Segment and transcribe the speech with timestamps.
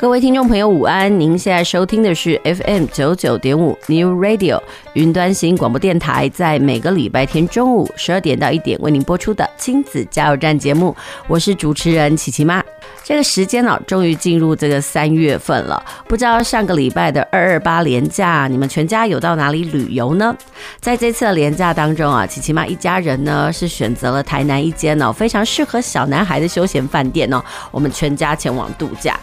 [0.00, 1.20] 各位听众朋友，午安！
[1.20, 4.58] 您现在收听的是 FM 九九点五 New Radio
[4.94, 10.96] 云端新广播电台，在每个礼拜天中午十二点到一点为您播出的亲子加油站节目，
[11.28, 12.64] 我是主持人琪琪妈。
[13.04, 15.84] 这个时间呢、啊，终于进入这个三月份了。
[16.08, 20.34] 不知道上个礼拜的二二八连假，你们全家有到哪里旅游呢？
[20.80, 29.20] 在这次的连假当中啊，琪琪妈一家人呢是选择了台南一间呢非常适合小男孩的休闲饭店哦，我们全家前往度假。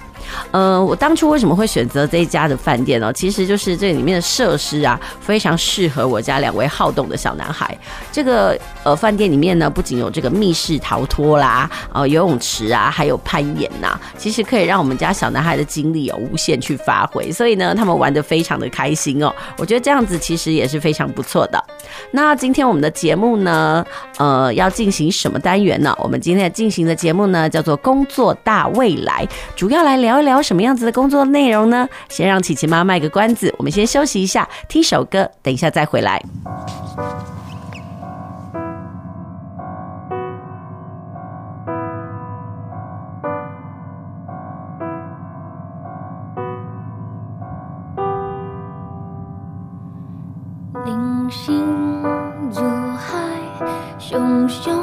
[0.51, 3.11] 呃，我当初为什么会选择这一家的饭店呢？
[3.13, 7.77] 其实就是这里面的设施啊，非常适合我家两位好动的小男孩。
[8.11, 17.31] 这个呃饭店里面呢，不仅有这个密室逃脱啦，呃游泳池啊，还有攀岩呐、其实可以让我们家小男孩的精力哦无限去发挥。
[17.31, 19.33] 所以呢，他们玩得非常的开心哦。
[19.57, 21.63] 我觉得这样子其实也是非常不错的。
[22.11, 23.85] 那今天我们的节目呢，
[24.17, 25.95] 呃，要进行什么单元呢？
[25.99, 30.16] 我们今天进行的节目呢，叫做“工作大未来”，主要来聊。
[30.17, 31.87] 聊一聊什么样子的工作内容呢？
[32.09, 36.21] 先让琪琪妈卖个关子，我们先休息一下，听首歌，等一下再回来。
[50.85, 52.01] 人生
[52.51, 52.61] 如
[52.95, 53.13] 海，
[53.99, 54.73] 熊熊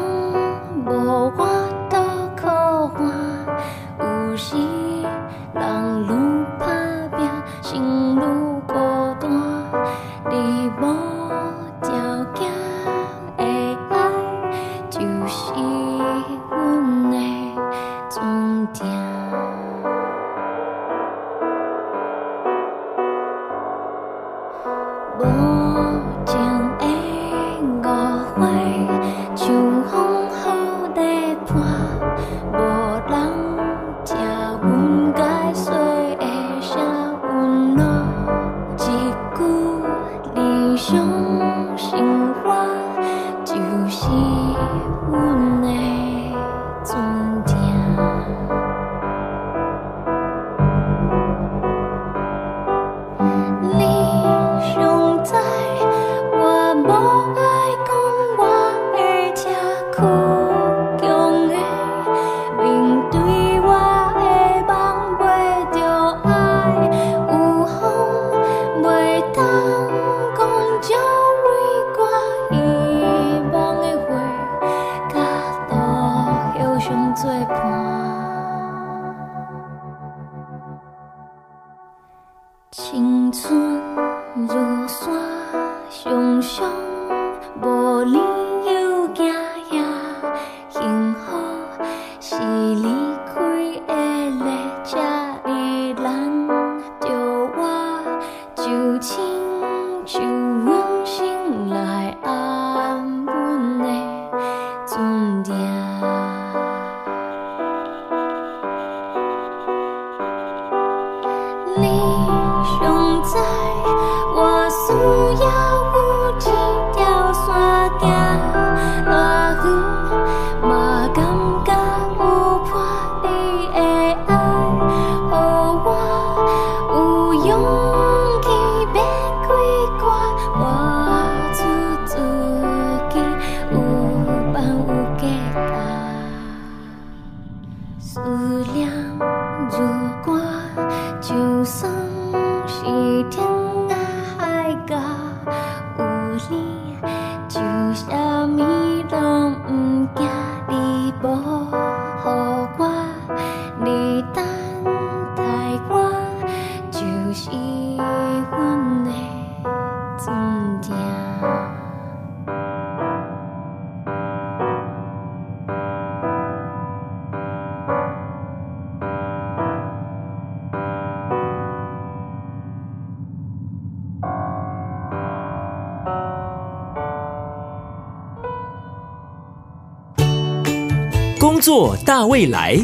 [182.15, 182.79] 大未来。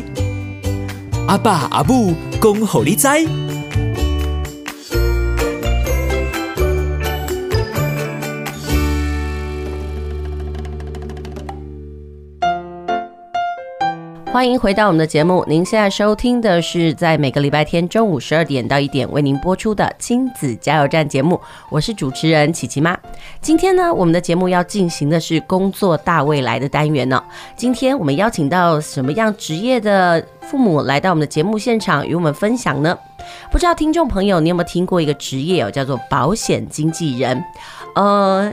[1.28, 3.24] 阿爸阿母恭候你哉！
[14.32, 21.40] 欢迎回到我们的节目，您现在收听的是在每个礼拜天中午十二点到一点为您播出的亲子加油站节目，
[21.70, 22.98] 我是主持人琪琪妈。
[23.42, 27.22] 今天呢，我们的节目要进行的是工作大未来的单元呢。
[27.56, 32.96] 今天我们邀请到什么样职业的父母来到我们的节目现场与我们分享呢？
[33.50, 37.42] 不知道听众朋友你有没有听过一个职业哦，叫做保险经纪人？
[37.94, 38.52] 呃。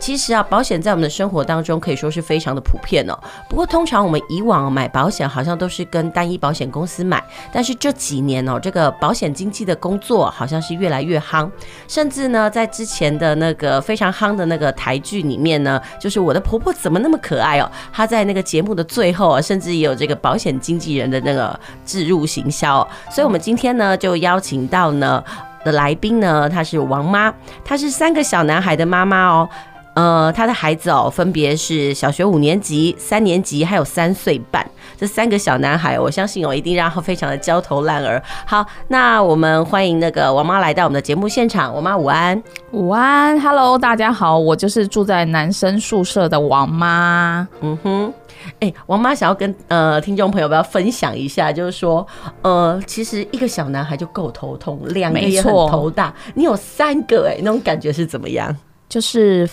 [0.00, 3.16] 其实啊，保险在我们的生活当中可以说是非常的普遍哦。
[3.48, 11.48] 不过，通常我们以往买保险好像都是跟单一保险公司买，但是这几年哦，这个保险经纪的工作好像是越来越夯。
[11.86, 17.70] 甚至呢，在之前的那个非常夯的那个台剧里面呢，就是我的婆婆怎么那么可爱哦？
[17.92, 22.86] 她在那个节目的最后啊，甚至也有这个保险经纪人的那个置入行销。
[23.10, 25.22] 所以，我们今天呢，就邀请到呢
[25.62, 27.32] 的来宾呢，她是王妈，
[27.62, 29.46] 她是三个小男孩的妈妈哦。
[29.94, 34.64] 呃，他的孩子哦，分别是小学五年级、三年级，还有三岁半。
[34.96, 38.22] 这三个小男孩，我相信哦，一定让他非常的焦头烂额。
[38.46, 41.74] 好，那我们欢迎那个王妈来到我们的节目现场。
[41.74, 42.40] 王妈午安，
[42.72, 47.48] 午安，Hello，大家好，我就是住在男生宿舍的王妈。
[47.60, 48.12] 嗯哼，
[48.60, 52.06] 哎、欸，王妈想要跟呃听众朋友们要分享一下，就是说，
[52.42, 58.54] 呃，其实一个小男孩就够头痛，两个也很头大，你有三个哎，那种感觉是怎么样？
[58.88, 59.48] 就是。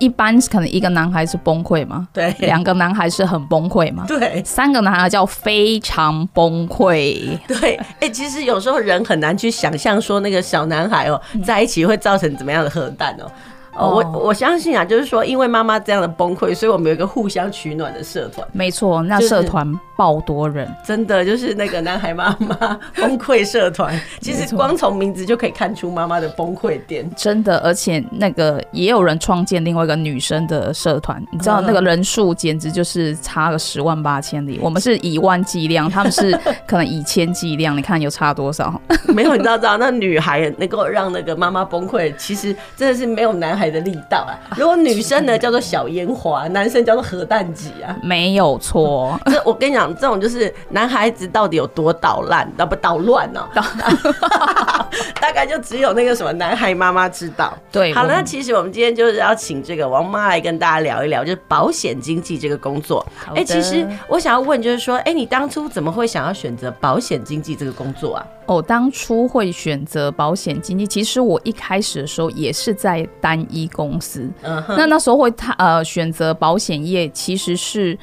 [0.00, 13.30] 一般可能一个男孩是崩溃嘛，对，两个男孩是很崩溃嘛，对，三个男孩叫非常崩溃，对，哎、欸，其实有时候人很难去想象说那个小男孩哦、喔、在一起会造成怎么样的核弹哦。
[13.76, 18.46] 哦，我我相信啊，就是说，因为妈妈这样的崩溃，所以我们有一个互相取暖的社团。
[18.52, 24.00] 没错，那社团爆多人，真的就是那个男孩妈妈 崩溃社团。
[24.20, 27.08] 其实光从名字就可以看出妈妈的崩溃点。
[27.16, 34.58] 真的，而且那个也有人创建另外一个女生的社团，你知道那个人数简直就是差个十万八千里。
[34.62, 36.32] 我们是以万计量， 他们是
[36.66, 38.80] 可能以千计量，你看有差多少？
[39.12, 43.64] 没有，你知道知道，那女孩能够让那个妈妈崩溃，其实真的是没有男孩。
[43.74, 44.38] 的力道啊！
[44.56, 49.18] 如果女生呢叫做小烟花，男生叫做核弹级啊，没有错。
[49.24, 53.44] 这我跟你讲，这种就是男孩子到底有多捣乱，啊不捣乱呢？
[55.20, 57.56] 大概就只有那个什么男孩妈妈知道。
[57.72, 63.04] 对，好了，那其实我们今天就是要请这个王妈来跟大家聊一聊，就是保险经纪这个工作。
[63.28, 68.26] 哎、欸，其实我想要问，就是说，哎、欸，你当初怎么会想要选择保险经纪这个工作啊？
[68.46, 74.30] 哦，当初会选择保险经纪，其实我一开始的时候也是在单一公司。
[74.42, 77.98] 嗯哼，那那时候会他呃选择保险业，其实是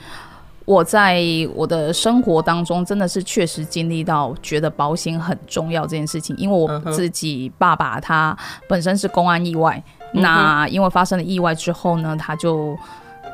[0.71, 1.21] 我在
[1.53, 8.37] 我的生活当中真的是确实经历到觉得保险很重要这件事情，因为我自己爸爸他
[8.69, 9.83] 本身是公安意外，
[10.13, 12.77] 嗯、那因为发生了意外之后呢，他就。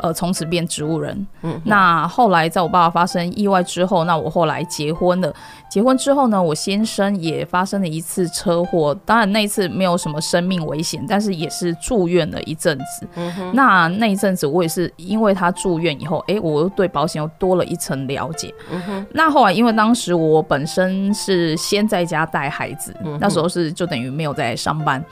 [0.02, 1.28] 呃，从此变植物人。
[1.42, 5.34] 嗯，那后来在我爸爸发生意外之后，那我后来结婚了。
[5.70, 8.98] 结婚之后呢，我先生也发生了一次车祸。
[9.06, 13.08] 当然那一次没有什么生命危险，但是也是住院了一阵子。
[13.16, 13.52] 嗯哼。
[13.54, 18.54] 那那一阵子我也是因为他住院以后，哎、欸，我又对保险又多了一层了解。
[18.72, 19.06] 嗯哼。
[19.12, 25.04] 那后来因为当时我本身是先在家带孩子，嗯、那时候是就等于没有在上班。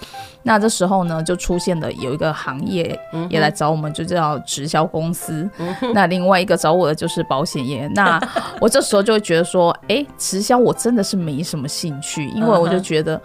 [0.46, 2.98] 那这时候呢，就出现了有一个行业
[3.30, 5.50] 也来找我们，就叫直销公司。
[5.94, 7.88] 那另外一个找我的就是保险业。
[7.96, 8.22] 那
[8.62, 13.20] 我这时候就会觉得说，哎、欸，直销我真的是没什么兴趣，因为我就觉得。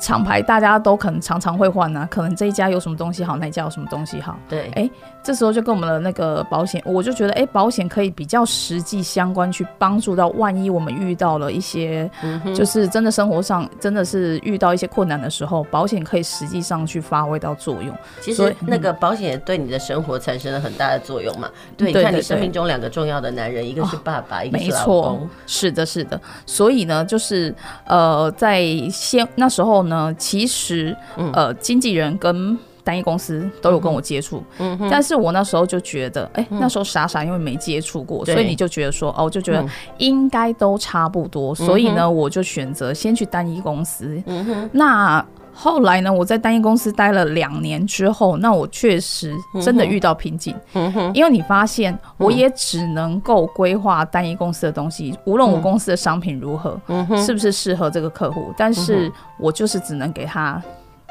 [0.00, 4.36] 厂牌大家都可能常常会换啊，可能这一家有什么东西好，那一家有什么东西好。
[4.48, 4.90] 对，哎、欸，
[5.24, 12.08] 这时候就跟我们的那个保险，我就觉得，哎、欸，保险可以比较实际相关，去帮助到万一我们遇到了一些，
[12.54, 17.92] 就是真的生活上真的是遇到一些困难的时候，保险可以实际上去发挥到作用。
[18.20, 21.48] 其实那个保险也对你的生活产生了很大的作用嘛。
[21.76, 25.12] 对，你看你生命中两个重要的男人，一个是爸爸，哦、一个是老公。
[25.12, 26.20] 没错，是的，是的。
[26.44, 27.54] 所以呢，就是
[27.86, 29.94] 呃，在先那时候呢。
[29.94, 30.94] 呃，其实，
[31.32, 39.66] 呃，经纪人跟单一公司都有跟我接触，嗯，但是我那时候就觉得，哎、欸，那时候傻傻因为没接触过，所以你就觉得说，哦，就觉得
[39.98, 44.22] 应该都差不多，所以呢，我就选择先去单一公司。
[44.26, 45.24] 嗯哼，那。
[45.56, 60.60] 后来呢，我在单一公司待了两年之后，那我确实真的遇到瓶颈，嗯哼，因为你发现我也只能够规划单一公司的东西，无论我公司的商品如何，嗯哼，是不是适合这个客户，但是我就是只能给他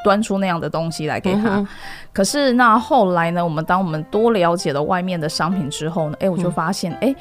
[0.04, 1.66] 端出那样的东西来给他。
[2.12, 7.16] 可是那后来呢，我们当我们多了解了外面的商品之后呢，哎，我就发现，哎，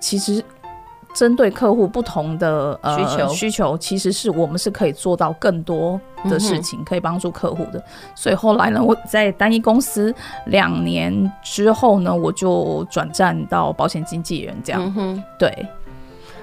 [0.00, 0.42] 其实。
[1.14, 7.82] 针对客户不同的呃需求需求，其实是我们是可以做到更多的事情，可以帮助客户的。
[8.14, 10.14] 所以后来呢，我在单一公司
[10.46, 15.24] 两年之后呢，我就转战到保险经纪人这样。
[15.38, 15.66] 对。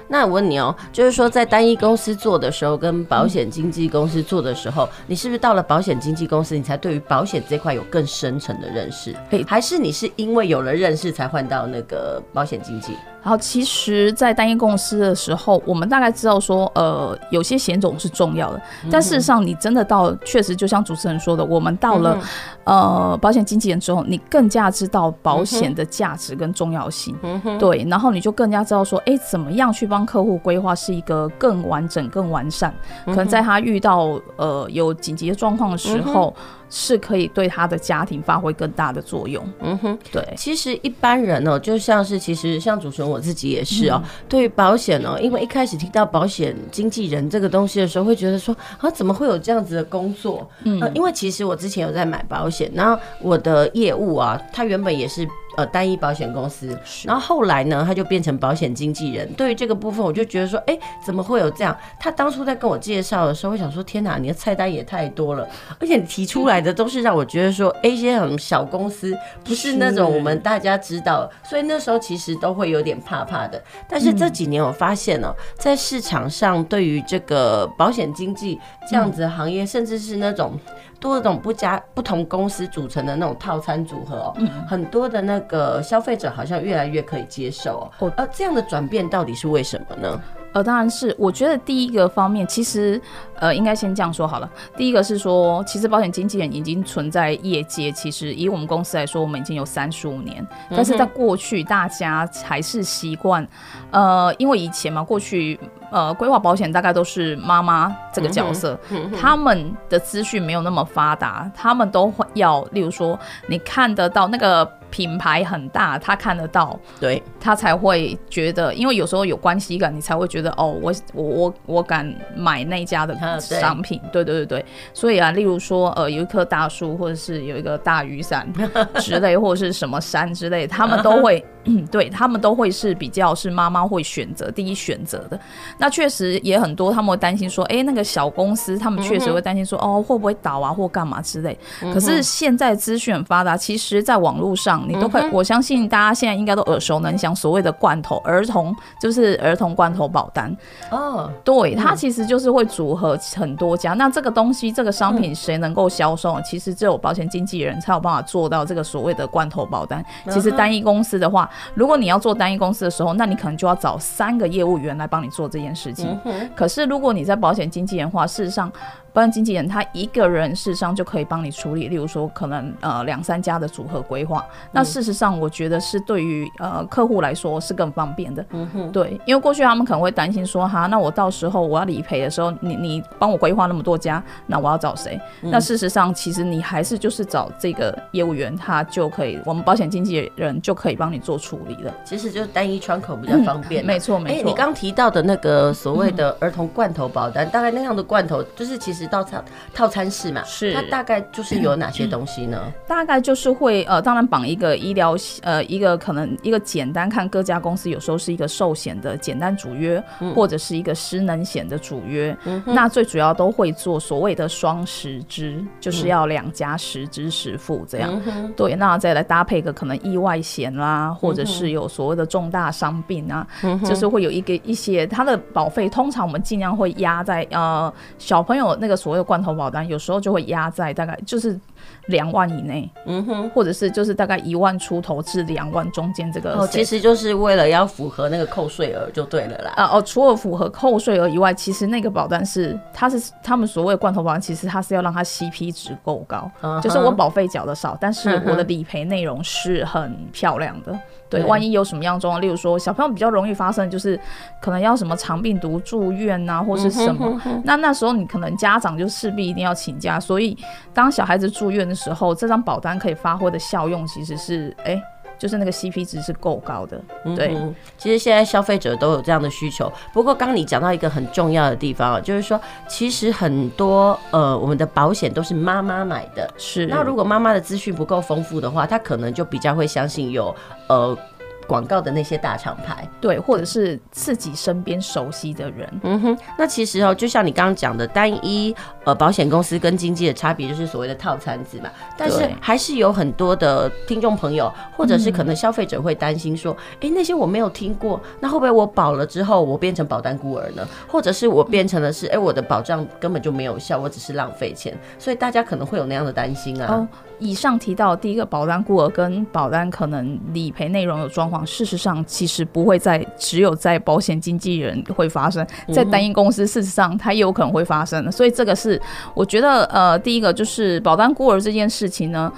[0.08, 9.14] 那我问你哦，就是说在单一公司做的时候，跟保险经纪公司做的时候，你是不是到了保险经纪公司，你才对于保险这块有更深层的认识？
[9.46, 12.96] 还是你是因为有了认识才换到那个保险经纪？
[13.26, 22.16] 然后，其实，在单一公司的时候，我们大概知道说，呃，有些险种是重要的，但事实上，你真的到，确实就像主持人说的，我们到了，
[22.62, 27.16] 呃，保险经纪人之后，你更加知道保险的价值跟重要性，
[27.58, 32.72] 对，然后你就更加知道说，哎，怎么样去帮客户规划是一个更完整、更完善，
[33.06, 36.32] 可能在他遇到呃有紧急的状况的时候。
[36.68, 39.40] 是可以对他的家庭发挥更大的作用。
[39.60, 40.34] 嗯哼，对。
[40.36, 50.48] 其实一般人呢，就像是其实像主持人我自己也是哦，对于保险哦，因为一开始听到保险经纪人这个东西的时候，会觉得说啊，怎么会有这样子的工作？
[50.64, 55.26] 嗯，因为其实我之前有在买保险，然后我的业务啊，他原本也是。
[55.56, 59.30] 呃，单一保险公司，然后后来呢，他就变成保险经纪人。
[59.34, 61.76] 对于这个部分，我就觉得说，哎，怎么会有这样？
[61.98, 65.48] 他当初在跟我介绍的时候，我想说，天哪，你的菜单也太多了，
[65.80, 73.62] 而且你提出来的都是让我觉得说，哎，一些很小公司，不是那种我们大家知道，所以那时候其实都会有点怕怕的。
[73.88, 78.60] 但是这几年我发现哦，在市场上，对于这个保险经纪
[78.90, 80.58] 这样子的行业，甚至是那种。
[80.98, 84.36] 多种不加不同公司组成的那种套餐组合哦，
[84.68, 88.12] 很多的那个消费者好像越来越可以接受哦。
[88.16, 90.20] 而这样的转变到底是为什么呢？
[90.52, 92.98] 呃，当然是，我觉得第一个方面，其实
[93.38, 94.48] 呃，应该先这样说好了。
[94.76, 100.46] 第一个是说，其实保险经纪人已经存在业界，其实以我们公司来说，我们已经有三十五年。
[100.70, 103.46] 但是在过去，大家还是习惯，
[103.90, 105.58] 呃，因为以前嘛，过去
[105.90, 108.78] 呃，规划保险大概都是妈妈这个角色，
[109.18, 114.68] 他们的资讯没有那么发达，他们都会要，例如说，你看得到那个。
[114.88, 124.64] 品牌很大，他看得到，对，他才会觉得，因为有时候有关系感，你才会觉得哦，我我我我敢买那家的商品，对对对对，
[124.94, 128.46] 所以啊，例如说呃，有一棵大树，或者是有一个大雨伞
[129.00, 131.44] 之类，或者是什么山之类，他们都会。
[131.68, 135.36] 嗯，对，他们都会是比较是妈妈会选择第一选择的。
[135.78, 141.58] 那确实也很多，他们会担心说，哎，那个小公司，他们确实会担心说，哦，会不会倒啊，或干嘛之类。
[141.92, 150.56] 可是现在资讯很发达，其实在网络上你都可以，我相信大家现在应该都耳熟能详，所谓的罐头儿童就是儿童罐头保单。
[150.92, 153.94] 哦，对，它其实就是会组合很多家。
[153.94, 156.40] 那这个东西，这个商品谁能够销售？
[156.42, 160.04] 其实只有保险经纪人才有办法做到这个所谓的罐头保单。
[160.30, 166.18] 其实单一公司的话，如果你要做单一公司的时候，那你可能就要找三个业务员来帮你做这件事情。
[166.54, 168.70] 可是如果你在保险经纪人的话，事实上。
[169.16, 174.44] 保险经纪人他一个人事实上就可以帮你处理，例如说可能呃两三家的组合规划。
[174.72, 178.44] 那事实上我觉得是对于呃客户来说是更方便的。
[178.50, 185.18] 嗯哼，对，因为过去他们可能会担心说哈，那我到时候我要理赔的时候，你你帮我规划那么多家，那我要找谁？
[185.40, 191.94] 嗯、那事实上其实你还是就是找这个业务员，他就可以，我们保险经纪人就可以帮你做处理了。
[192.04, 193.82] 其实就是单一窗口比较方便。
[193.82, 194.34] 没错、嗯、没错。
[194.34, 199.05] 哎、欸，你刚提到的那个所谓的儿童罐头保单，嗯、大概那样的罐头就是其实。
[199.06, 199.44] 套餐
[199.74, 202.60] 套餐式嘛，是它大概就是有哪些东西呢？
[202.66, 212.36] 嗯、大概就是会呃，当然绑一个医疗呃，一个可能一个简单看各家公司有时候是一个寿险的简单主约，嗯、或者是一个失能险的主约。
[212.44, 218.20] 嗯、那最主要都会做所谓的双十支，就是要两家十支十付这样。
[218.26, 228.95] 嗯、对，那再来搭配个可能意外险啦，或者是有所谓的重大伤病啊，嗯、就是会有一个一些它的保费，通常我们尽量会压在呃小朋友那个。
[228.96, 231.58] 所谓的罐头保单有时候就会压在大概就是
[232.06, 239.72] 两万以内，嗯哼，或者是就是大概一万出头至两万中间这个哦，其实就是为了要符合那个扣税额就对了啦。
[239.76, 250.96] 啊哦，除了符合扣税额以外，其实那个保单是它是他们所谓的罐头保单，其实它是要让它 CP 值够高，就是我保费缴的少，但是我的理赔内容是很漂亮的。
[251.28, 254.16] 对，万一有什么样状况，例如说小朋友比较容易发生，就是
[254.60, 257.62] 可能要什么肠病毒住院啊，或是什么，嗯、哼哼哼。
[257.64, 260.56] 那那时候你可能家长就势必一定要请假，所以
[260.94, 265.02] 当小孩子住院的时候，这张保单可以发挥的效用其实是，哎、欸，
[265.38, 267.00] 就是那个 CP 值是够高的。
[267.34, 269.90] 对、嗯，其实现在消费者都有这样的需求。
[270.12, 276.86] 不过刚刚你讲到一个很重要的地方啊，就是说，其实很多呃我们的保险都是妈妈买的，是。
[276.86, 280.54] 那如果妈妈的资讯不够丰富的话，她可能就比较会相信有
[280.88, 281.16] 呃。
[281.66, 286.00] 广告的那些大厂牌，对，或者是自己身边熟悉的人。
[286.02, 291.90] 嗯哼，那其实哦，就像你刚刚讲的，单一呃保险公司跟经纪的差别就是所谓的套餐制嘛。
[292.16, 300.86] 但是还是有很多的听众朋友，或者是可能消费者会担心说，哎、嗯，那些我没有听过，那会不会我保了之后我变成保单孤儿呢？
[301.08, 304.96] 或者是我变成了是，哎，我的保障根本就没有效，我只是浪费钱。
[305.18, 306.94] 所以大家可能会有那样的担心啊。
[306.94, 307.08] 哦
[307.38, 318.30] 以上提到第一个保单孤儿跟保单可能理赔内容有状况，事实上其实不会在只有在保险经纪人会发生，在单一公司事实上它也有可能会发生的。
[318.32, 319.00] 所以这个是
[319.34, 322.50] 我觉得呃，第一个就是保单孤儿这件事情呢，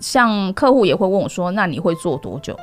[0.00, 2.58] 像客户也会问我说，那你会做多久？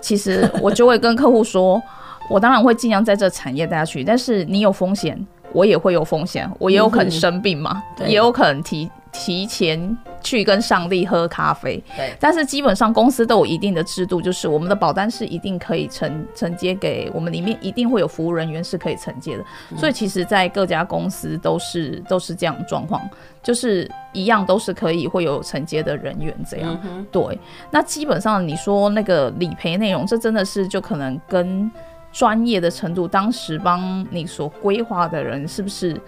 [0.00, 1.82] 其实我就会跟客户说，
[2.30, 8.88] 我当然会尽量在这产业待下去，但是你有风险，我也会有风险，我也有可能生病嘛，也有可能提。
[9.12, 23.02] 提前去跟上帝喝咖啡，对，但是基本上公司都有一定的制度，就是我们的保单是一定可以承承接给我们里面一定会有服务人员是可以承接的，嗯、所以其实，在各家公司都是都是这样状况，
[23.42, 27.38] 就是一样都是可以会有承接的人员这样，嗯、对。
[27.70, 31.70] 那基本上你说那个理赔内容，这真的是就可能跟
[32.12, 36.00] 专业的程度，当时帮你所规划的人是不是？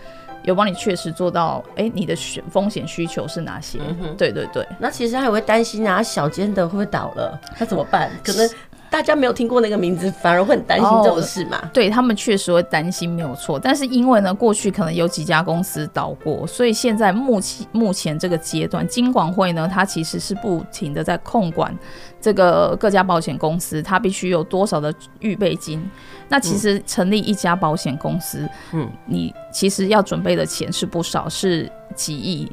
[0.44, 2.14] 有帮你确实做到，哎、欸，你的
[2.50, 3.78] 风险需求是哪些？
[3.80, 4.66] 嗯、对对对。
[4.78, 7.40] 那其实他也会担心啊，小间的会不会倒了？
[7.56, 8.10] 他怎么办？
[8.24, 8.48] 可能
[8.92, 11.58] 大家没有听过那个名字，反而会很担心这种事嘛。
[11.72, 13.58] 对他们确实会担心，没有错。
[13.58, 21.74] 但是因为呢，过去可能有几家公司倒过，所以现在目前目前这个阶段，金管会呢，它其实是不停的在控管
[22.20, 25.82] 这个各家保险公司，它必须有多少的预备金。
[26.28, 32.46] 那其实成立一家保险公司，嗯，你其实要准备的钱是不少，是几亿、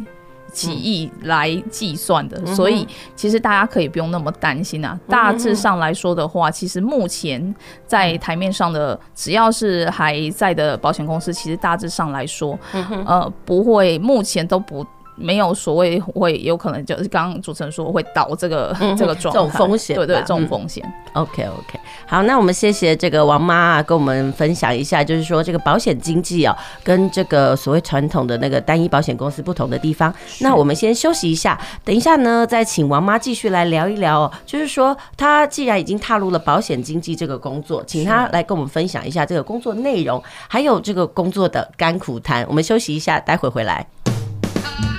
[0.51, 4.99] 几亿来计算的，嗯，所以其实大家可以不用那么担心啊。
[5.07, 7.53] 大致上来说的话，其实目前
[7.87, 12.57] 在台面上的，只要是还在的保险公司，其实大致上来说，
[13.05, 14.85] 呃，不会，目前都不。
[15.19, 20.83] 没有所谓会有可能就是刚刚主持人说会倒这个、嗯、这个状态，这种风险，对对，这种风险。
[21.13, 30.13] OK OK，好，那我们谢谢这个王妈啊，跟我们分享一下，就是说这个保险经济啊，跟这个所谓传统的那个单一保险公司不同的地方。
[30.39, 34.31] 那我们先休息一下，等一下呢，再请王妈继续来聊一聊哦。
[34.45, 42.45] 就是说，她既然已经踏入了保险经济这个工作，请她来跟我们分享一下这个工作内容，还有这个工作的甘苦谈。
[42.47, 43.85] 我们休息一下，待会回来。
[44.05, 44.98] 风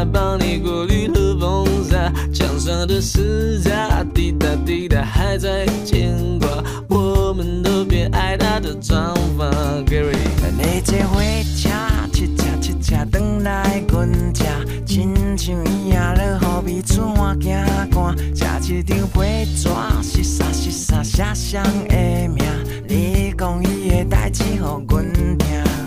[0.00, 2.10] 想怎样帮你过滤和风沙。
[2.32, 6.48] 墙上的时差滴答滴答还在牵挂，
[6.88, 9.50] 我们都别爱他的长发。
[9.84, 10.16] Gary，
[10.56, 14.44] 你这回家，切恰切恰等来滚家，
[14.86, 17.54] 亲像伊亚了，好比春花惊
[17.92, 18.16] 寒，
[18.62, 19.68] 吃一张被纸，
[20.02, 21.94] 湿沙湿沙写上的
[22.28, 22.42] 名，
[22.88, 25.79] 你讲伊的代志，让阮听。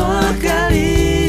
[0.00, 1.28] 要安怎甲你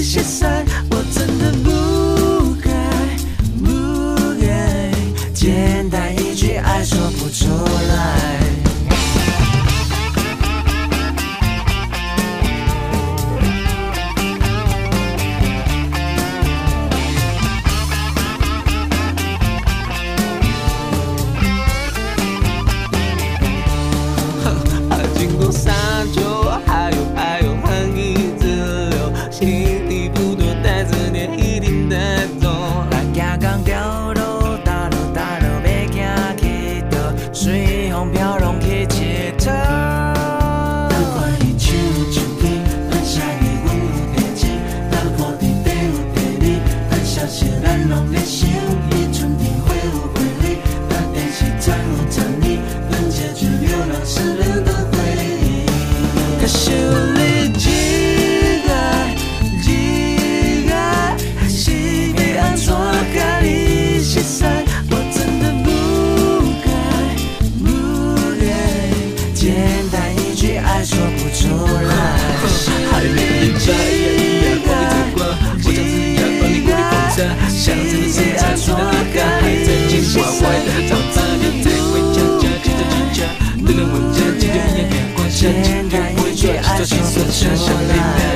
[77.49, 78.75] 想着你才错
[79.13, 83.19] 开，还在气坏坏的，早把你带回家家，记得家着，
[83.65, 86.41] 等等我家，记得明天阳光下，今天不会错，
[86.77, 88.30] 至少心酸，想。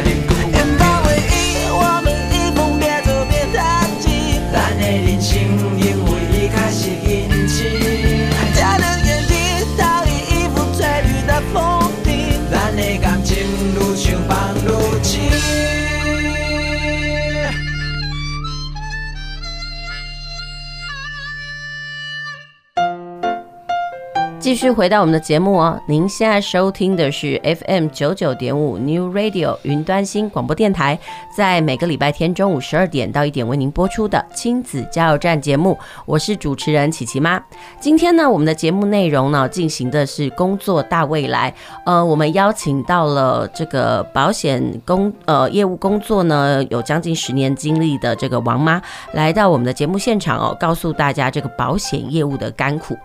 [24.65, 30.97] 续回到我们的节目哦，您现在收听的是 FM 九九点五 New Radio 云端新广播电台，
[31.36, 37.43] 在每个礼拜天中午十二点到一点为您播出的亲子加油站节目，我是主持人琪琪妈。
[37.78, 41.54] 今天呢，我们的节目内容呢进行的是工作大未来，
[41.86, 52.95] 呃，我们邀请到了这个保险工呃业务工作呢有将近十年经历的这个王妈来到我们的节目现场哦，告诉大家这个保险业务的甘苦。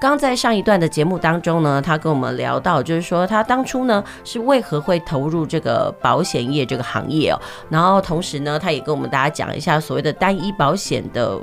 [0.00, 7.40] 刚在上一段的节目当中呢，她跟我们聊到，就是说她当初呢是为何会投入这个保险业这个行业哦，
[7.80, 11.40] 然后同时呢，他也跟我们大家讲一下所谓的单一保险的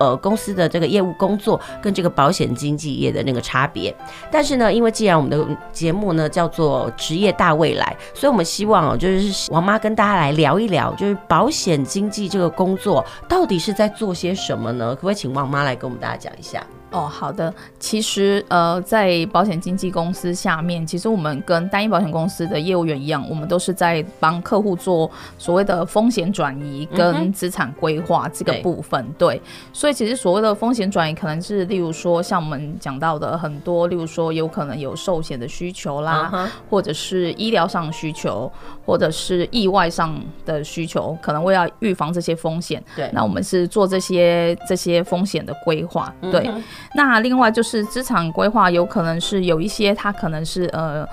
[0.00, 3.94] 呃公司的这个业务工作跟这个保险经纪业的那个差别。
[4.28, 14.92] 但是呢，因为既然我们的节目呢叫做职业大未来，所以我们希望哦，就是王妈跟大家来聊一聊，就是保险经纪这个工作到底是在做些什么呢？
[14.96, 16.66] 可不可以请王妈来跟我们大家讲一下？
[16.96, 17.52] 哦，好的。
[17.78, 28.98] 其实，呃，在保险经纪公司下面，其实我们跟单一保险公司的业务员一样，我们都是在帮客户做所谓的风险转移跟资产规划这个部分。
[29.04, 29.42] 嗯、对，
[29.74, 38.50] 所以其实所谓的风险转移，可能是例如说像我们讲到的很多，例如说有可能有寿险的需求啦，嗯、或者是医疗上的需求，
[38.86, 42.82] 或者是意外上的需求，可能为了预防这些风险。
[42.96, 46.12] 对，那我们是做这些这些风险的规划。
[46.32, 46.46] 对。
[46.46, 46.62] 嗯
[46.94, 51.06] 那另外就是资产规划，有可能是有一些，它可能是呃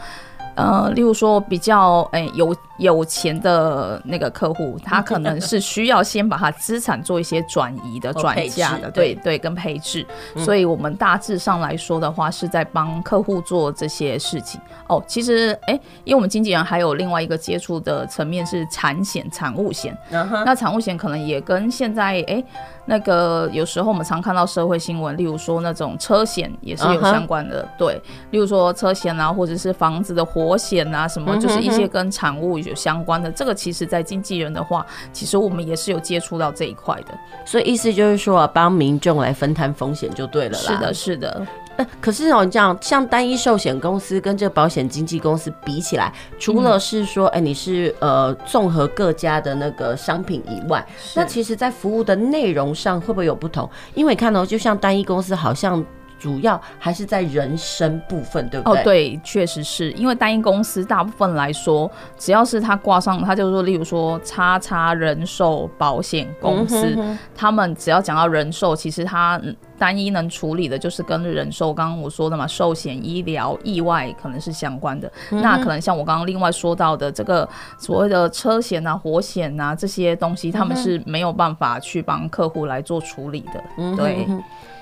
[0.55, 3.03] 呃，例如说比较诶、有、有。
[3.13, 10.03] 钱的那个客户，他 可能是需要先把他资产做一些转移的、转嫁的，对对，跟配置。
[10.37, 14.59] 所以，我们大致上来说的话，是在帮客户做这些事情。
[14.87, 15.73] 哦，其实，哎，
[16.05, 19.95] 因为我们经纪人还有另外一个接触的层面是产险、产物险。
[20.09, 22.43] 那产物险可能也跟现在，哎，
[22.85, 32.62] 那个有时候我们常看到社会新闻，例如说那种车险也是有相关的，对，例如说车险啊，或者是房子的火险啊，什么，就是一些跟产物。
[32.69, 40.63] 有相关的这个，其实，在经纪人的话，其实我们也是有接触到这一块的，所以意思就是说，帮民众来分摊风险就对了啦。
[40.63, 41.47] 是的，是的。
[41.75, 53.67] 呃，可是哦，这样像单一寿险公司跟这个保险经纪公司比起来，除了是说，哎、嗯，你是呃综合各家的那个商品以外，那其实在服务的内容上会不会有不同？
[53.95, 55.83] 因为你看到，就像单一公司好像。
[56.23, 58.79] 主要还是在人身部分，对不对？
[58.79, 69.37] 哦，对，确实是因为单一公司大部分来说，只要是他挂上，他就说，例如说叉叉人寿保险公司，嗯、哼哼他们只要讲到人寿，其实他
[69.83, 75.11] 单一能处理的就是跟人寿，刚刚我说的嘛，寿险、医疗、意外可能是相关的。
[75.31, 77.45] 嗯、那可能像我刚刚另外说到的这个
[77.77, 83.61] 所谓的车险啊、火险啊这些东西，他们是没有办法去帮客户来做处理的。
[83.77, 84.25] 嗯、对。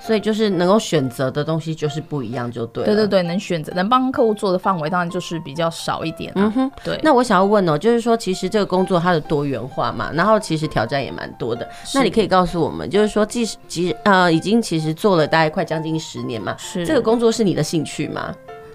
[0.04, 2.84] 所以就是能够选择的东西就是不一样，就对。
[2.84, 6.42] 对对对，能选择能帮客户做的范围当然就是比较少一点，啊。
[6.42, 6.98] 嗯哼，对。
[7.04, 11.68] 那我想要问哦，就是说其实这个工作它的多元化嘛，然后其实挑战也蛮多的。
[11.94, 18.34] 那你可以告诉我们，就是说即使即呃已经其实做了大概快将近十年嘛，是这个工作是你的兴趣吗？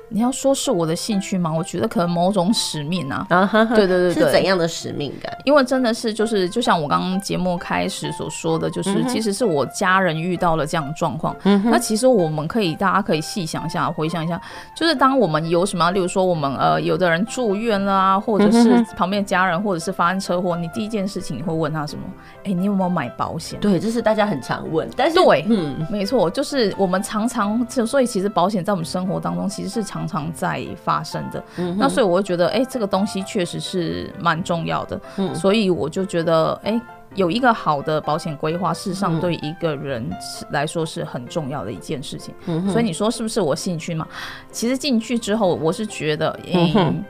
[0.10, 1.54] 你要说是我的兴趣吗？
[1.54, 3.26] 我觉得可能某种使命啊。
[3.30, 5.36] 啊哈，对对对对，是怎样的使命感？
[5.44, 11.36] 因为真的是就是，就像我刚刚节目开始所说的，就是其实是我家人遇到了这样的状况。
[11.44, 14.40] 嗯，那其实我们可以，大家可以细想一下，回想一下，
[14.76, 22.04] 就是当我们有什么，例如说我们呃，有的人住院了啊，或者是旁边家人，或者是发生车祸，你第一件事情你会问他什么？
[22.40, 23.60] 哎、欸，你有没有买保险？
[23.60, 24.88] 对，这是大家很常问。
[24.96, 30.66] 但是对，嗯，没错，就是我们常常，所以其实保险在我们生活当中其实是常常常在。
[30.84, 36.82] 发生的，嗯、那所以我会觉得，哎、欸，这个东西确实是蛮重要的，嗯、所以我就觉得，哎、欸，
[37.16, 40.10] 有一个好的保险规划，事实上对一个人
[40.52, 42.34] 来说是很重要的一件事情。
[42.46, 44.08] 嗯、所以你说是不是我兴趣嘛？
[44.52, 46.72] 其实进去之后，我是觉得，嗯。
[46.76, 47.06] 嗯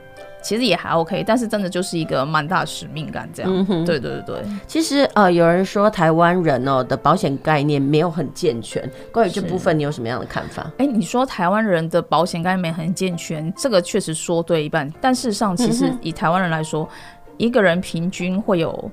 [0.48, 3.52] 其实也还 OK，但是真的就是一个蛮大的使命感这样。
[3.54, 4.44] 嗯、哼对对对对。
[4.66, 10.66] 其实呃，有人说台湾人哦的保险概念没有很健全，关于这部分你有什么样的看法？
[10.78, 14.90] 哎，你说台湾人的保险概念很健全，这个确实说对一半。
[15.02, 18.90] 但事实上，其实以台湾人来说，嗯、一个人平均会有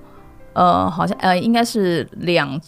[0.52, 2.60] 呃，好像呃，应该是两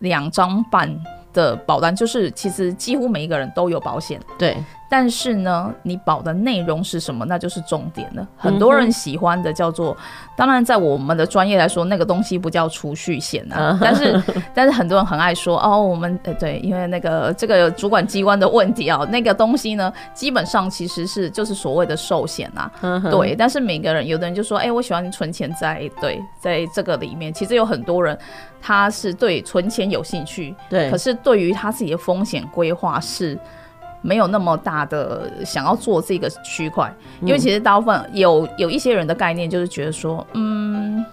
[0.00, 0.94] 两张半
[1.32, 4.20] 的保单，就是其实几乎每一个人都有保险。
[4.38, 4.54] 对。
[4.90, 8.26] 但是呢，你保的内容是什么，那就是重点了。
[8.36, 9.94] 很多人喜欢的叫做，
[10.34, 13.78] 当然在我们的专业来说，那个东西不叫储蓄险啊。
[13.82, 14.22] 但是，
[14.54, 22.72] 但是很多人很爱说哦，我们呃对，因为那个这个主管机关的问题啊，那个东西呢，基本上其实是就是所谓的寿险啊。
[23.10, 27.30] 对，但是每个人有的人就说，哎，我喜欢存钱在对，在这个里面。
[27.30, 28.18] 其实有很多人
[28.62, 33.38] 他是对存钱有兴趣，对，可是对于他自己的风险规划是。
[34.00, 41.04] 没有那么大的想要做这个区块，因为其实大部分有有一些人的概念就是觉得说，嗯，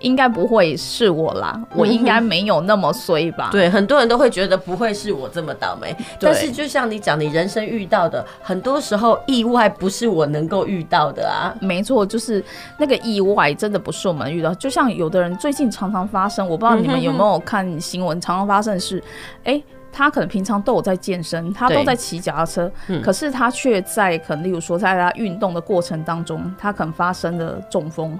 [0.00, 3.50] 应该不会是我啦，我应该没有那么衰吧？
[3.52, 5.94] 对，很多人都会觉得不会是我这么倒霉。
[6.20, 11.54] 但是就像你讲，你人生遇到的很多时候意外不是我能够遇到的啊。
[11.60, 12.44] 没错，就是
[12.78, 14.52] 那个意外真的不是我们遇到。
[14.54, 19.02] 就像有的人最近常常发生，我不知道你们有没有看新闻，常常发生的是，
[19.44, 19.62] 哎。
[19.98, 28.16] 他可能平常都有在健身，他都在骑脚踏车，嗯、可是他却在可能，例如说，在他运动的过程当中，他可能发生了中风。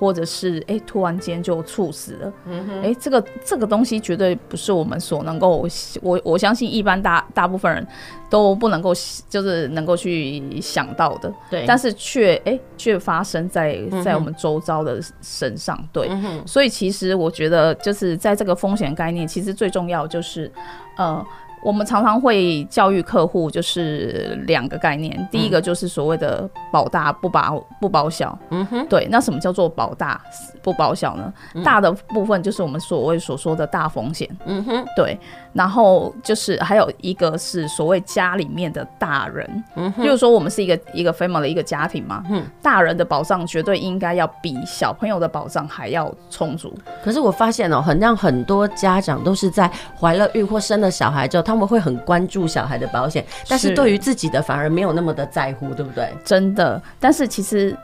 [0.00, 2.32] 或者是哎、欸，突然间就猝死了。
[2.46, 5.68] 嗯哼，哎、欸，这个这个东西绝对不是我们所能够，
[6.00, 7.86] 我我相信一般大大部分人
[8.30, 8.94] 都不能够，
[9.28, 11.30] 就是能够去想到的。
[11.50, 15.76] 对，但是却哎，却、欸、发生在在我们周遭的身上。
[15.78, 20.50] 嗯、对、嗯，所以其实我觉得，就是在这个风险概念，其实最重要就是，
[20.96, 21.22] 呃。
[21.62, 25.28] 我们常常会教育客户，就是两个概念。
[25.30, 28.38] 第一个就是所谓的保大不保不保小。
[28.50, 29.06] 嗯哼，对。
[29.10, 30.20] 那什么叫做保大
[30.62, 31.32] 不保小呢？
[31.62, 34.28] 大的部分就是我们所谓所说的大风险。
[34.46, 35.18] 嗯哼，对。
[35.52, 39.64] 然后就是还有一个是所谓家里面的大人。
[39.74, 42.24] 嗯哼，就是说我们是一个一个 family 的一个家庭嘛。
[42.30, 46.72] 嗯，大人的保障绝对应该要比小朋友的保障还要充足。
[47.04, 51.42] 可是我发现哦，很让很多家长都是在怀了孕或生了小孩之后。
[51.50, 56.08] 他们会很关注小孩的保险，但是对于自己的反而没有那么的在乎，对不对？
[56.24, 57.76] 真的，但是其实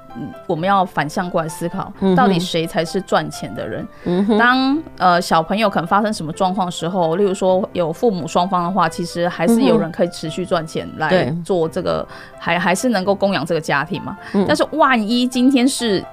[0.46, 3.87] 我们要反向过来思考，到底谁才是赚钱的人？
[4.05, 12.07] 嗯、当呃小朋友可能发生什么状况时候，例如说有父母双方的话，其实还是有人可以持续赚钱来做这个，
[12.38, 14.16] 还还是能够供养这个家庭嘛。
[14.46, 16.05] 但是万一今天是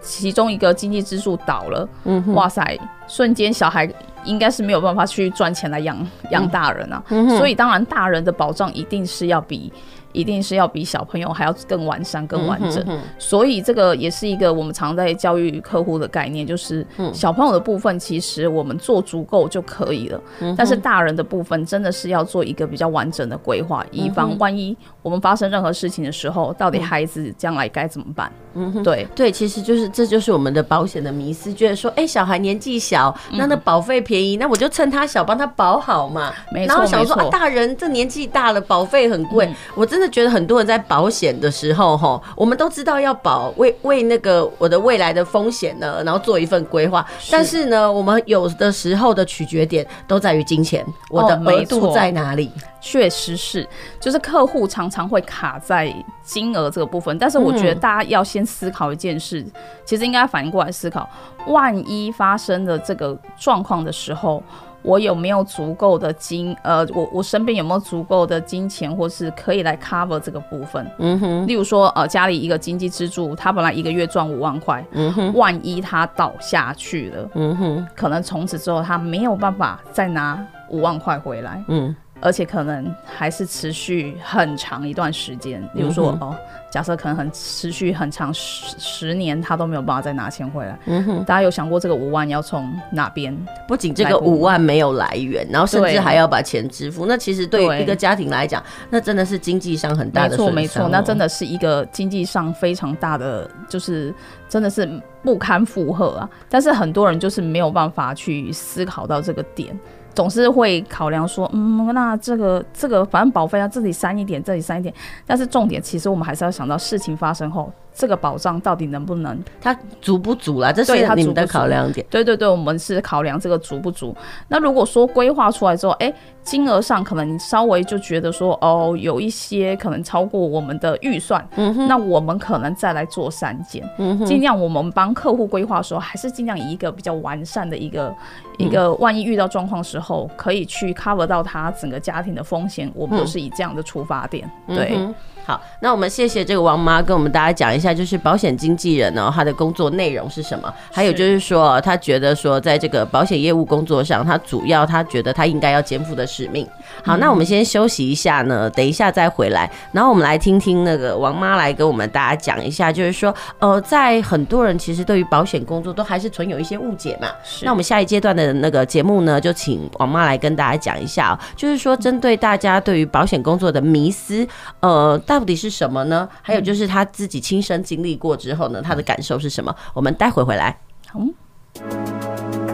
[0.00, 3.88] 其中一个经济支柱倒了，嗯，哇塞，瞬间小孩。
[4.24, 5.96] 应该是没有办法去赚钱来养
[6.32, 9.72] 养大人啊，嗯，所以当然大人的保障一定是要比。
[10.16, 28.32] 一定是要比小朋友还要更完善、更完整，嗯，所以这个也是一个我们常在教育客户的概念，就是小朋友的部分其实我们做足够就可以了，嗯，但是大人的部分真的是要做一个比较完整的规划，以防万一我们发生任何事情的时候，到底孩子将来该怎么办？
[28.54, 29.06] 嗯，对。
[29.14, 36.32] 对，其实就是这就是我们的保险的迷思，觉得说，哎，小孩年纪小，那那保费便宜，那我就趁他小帮他保好嘛。
[36.50, 40.05] 没错，然后想说啊，大人这年纪大了，保费很贵，我真的。
[40.08, 47.06] 觉得很多人在保险的时候，哈，我们都知道要保为为那个我的未来的风险呢，然后做一份规划。
[47.30, 52.50] 但是呢，我们有的时候的取决点都在于金钱，我的额度在哪里？
[52.80, 53.68] 确实是，
[54.00, 55.92] 就是客户常常会卡在
[56.22, 57.18] 金额这个部分。
[57.18, 59.44] 但是我觉得大家要先思考一件事，
[59.84, 61.08] 其实应该反应过来思考，
[61.48, 64.42] 万一发生了这个状况的时候。
[64.82, 66.56] 我有没有足够的金？
[66.62, 70.88] 呃，我我身边有没有足够的金钱，或是可以来 cover 这个部分？
[70.98, 71.46] 嗯哼。
[71.46, 81.94] 例如说，呃，家里一个经济支柱，他本来一个月赚五万块，嗯哼，万一他倒下去了，嗯哼，可能从此之后他没有办法再拿五万块回来，嗯。
[82.20, 86.34] 而且可能还是持续很长一段时间，比如说哦，
[86.70, 90.78] 假设可能很持续很长十十年，他都没有办法再拿钱回来。
[90.86, 93.36] 嗯哼，大家有想过这个五万要从哪边？
[93.68, 104.12] 不仅这个五万没有来源，然后甚至还要把钱支付，那其实对于一个家庭来讲，那真的是经济上很大的错，没错，那真的是一个经济上非常大的，就是
[104.48, 104.88] 真的是
[105.22, 106.28] 不堪负荷啊。
[106.48, 109.78] 但是很多人就是没有办法去思考到这个点。
[110.16, 114.92] 总是会考量说，嗯，那这个这个，反正保费要自己删一点，这里删一点。
[115.26, 117.70] 但是重点，其实我们还是要想到事情发生后。
[117.96, 119.42] 这个保障到底能不能？
[119.58, 120.70] 它足不足啦？
[120.70, 122.06] 这是你们的考量点。
[122.10, 124.14] 对对对，我们是考量这个足不足。
[124.48, 138.14] 那如果说规划出来之后，哎，金额上可能稍微就觉得说，哦，有一些可能超过我们的预算，嗯哼，那我们可能再来做删减，嗯哼，尽量我们帮客户规划的时候，还是尽量以一个比较完善的一个、
[138.58, 142.92] 嗯、一个，万一遇到状况时候，可以去 cover 到他整个家庭的风险。
[142.94, 144.98] 我们都是以这样的出发点，嗯、对。
[145.46, 150.72] 嗯好，那我们谢谢这个王妈跟我们大家讲一下，就是保险经纪人呢，他的工作内容是什么？
[150.92, 156.66] 还有就是说，他觉得说，在这个保险业务工作上，他主要他觉得他应该要肩负的使命。
[157.04, 167.28] 好，那我们先休息一下呢，等一下再回来，然后我们来听听那个王妈来跟我们大家讲一下，就是说，呃，在很多人其实对于保险工作都还是存有一些误解嘛。
[167.44, 167.64] 是。
[167.64, 174.44] 那我们下一阶段的那个节目呢，就请王妈来跟大家讲一下，就是说针对大家对于保险工作的迷思，
[174.80, 176.26] 呃，到底是什么呢？
[176.40, 179.76] 还有就是他自己亲身经历过之后呢，他的感受是什么？
[179.92, 180.78] 我们待会回来。
[181.08, 182.65] 好。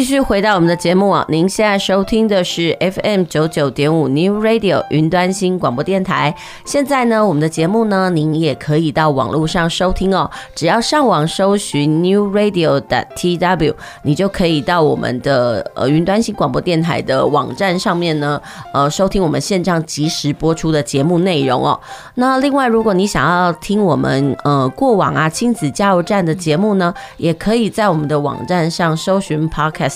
[0.00, 6.34] 继续回到我们的节目啊，您现在收听的是 FM 九九点五 New Radio 云端新广播电台。
[6.64, 10.30] 现在呢，我们的节目呢，您也可以到网络上收听哦。
[10.54, 18.40] 只要上网搜寻 New Radio 的 TW，你就可以到我们的呃云端新广播电台的网站上面呢，
[18.72, 21.78] 呃，收听我们线上即时播出的节目内容哦。
[22.14, 29.89] 那另外，如果你想要听我们呃过往啊亲子加油站的节目呢，也可以在我们的网站上搜寻 pocket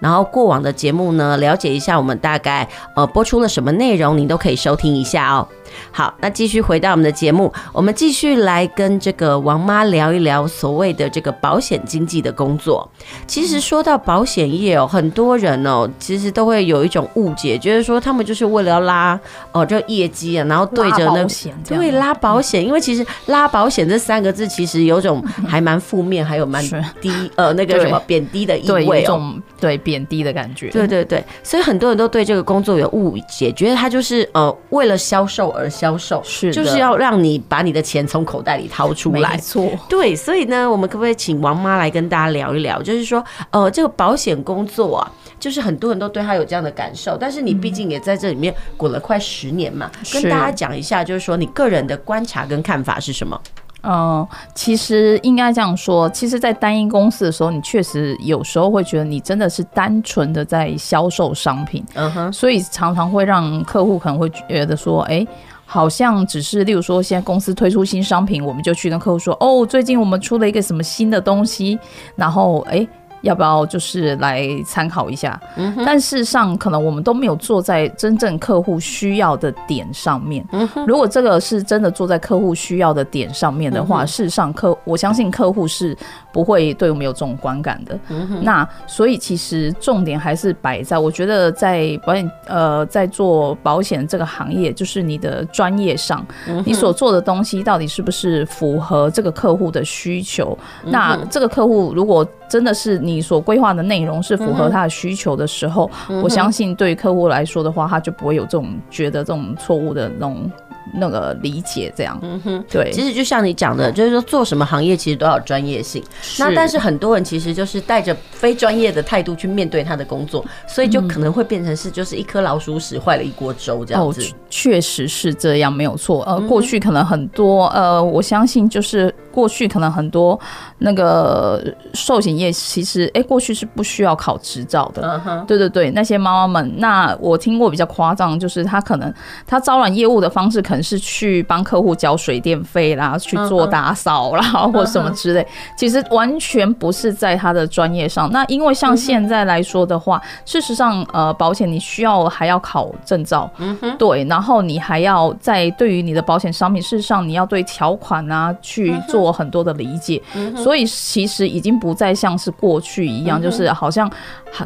[0.00, 5.46] 然后过往的节目呢，了解一下我们大概呃播出了什么内容，您都可以收听一下哦。
[5.90, 12.88] 好，那继续回到我们的节目，我们继续来跟这个王妈聊一聊所谓的这个保险经纪的工作。
[13.26, 19.18] 其实说到保险业哦，很多人哦，其实都会有一种误解，觉得说他们就是为了要拉
[19.52, 21.26] 哦这业绩啊，然后对着那
[21.66, 26.62] 对拉保险，因为其实拉保险这三个字其实有种还蛮负面，还有蛮
[27.00, 29.34] 低呃那个什么 贬低的意味哦。
[29.60, 53.40] 对贬低的感觉，对对对，所以很多人都对这个工作有误解，觉得他就是呃为了销售而销售，是就是要让你把你的钱从口袋里掏出来，没错，对，所以呢，我们可不可以请王妈来跟大家聊一聊，就是说呃这个保险工作啊，就是很多人都对他有这样的感受，但是你毕竟也在这里面滚了快十年嘛，嗯、跟大家讲一下，就是说你个人的观察跟看法是什么？
[53.86, 65.26] 嗯，其实应该这样说，其实，在单一公司的时候，你确实有时候会觉得你真的是单纯的在销售商品，嗯哼，所以常常会让客户可能会觉得说，哎，
[65.74, 71.76] 好像只是，例如说，现在公司推出新商品，我们就去跟客户说，哦，最近我们出了一个什么新的东西，
[72.14, 72.86] 然后，哎。
[73.22, 75.40] 要不要就是来参考一下？
[75.56, 80.46] 嗯，但事实上可能我们都没有做在真正客户需要的点上面。
[80.52, 85.96] 嗯，如果这个是真的做在客户需要的点上面的话，事实上客我相信客户是
[86.34, 87.96] 不会对我们有这种观感的。
[88.08, 96.26] 嗯，那所以其实重点还是摆在，我觉得在保险呃在做保险这个行业，就是你的专业上，
[96.66, 100.58] 你所做的东西到底是不是符合这个客户的需求？
[100.84, 105.88] 那这个客户如果真的是你所规划的内容是符合他的需求的时候，
[106.20, 110.50] 我相信对客户来说的话，他就不会有这种觉得这种错误的那种。
[110.92, 116.02] 那个理解这样，嗯哼，对，其实就像你讲的，就是说做什么行业其实都要有专业性。
[116.38, 124.22] 那但是很多人其实就是带着非专业的态度去面对他的工作，所以就可能会变成是就是一颗老鼠屎坏了一锅粥这样子。
[124.50, 126.22] 确实是这样，没有错。
[126.24, 130.38] 呃，过去可能很多呃，我相信就是过去可能很多
[130.78, 131.62] 那个
[131.92, 135.02] 寿险业其实哎，过去是不需要考执照的。
[135.02, 139.12] 嗯哼，对对对，那些妈妈们，那我听过比较夸张，就是他可能
[139.46, 140.84] 他招揽业务的方式可能。
[140.84, 145.46] 是去帮客户交水电费啦，去做打扫啦，或什么之类，
[145.78, 148.30] 其实完全不是在他的专业上。
[148.30, 153.50] 那因为像现在来说的话，事实上，呃，保险你需要还要考证照，
[153.98, 160.22] 对，然后你还要在对于你的保险商品，事实上你要对条款啊去做很多的理解，
[160.54, 164.10] 所以其实已经不再像是过去一样，就是好像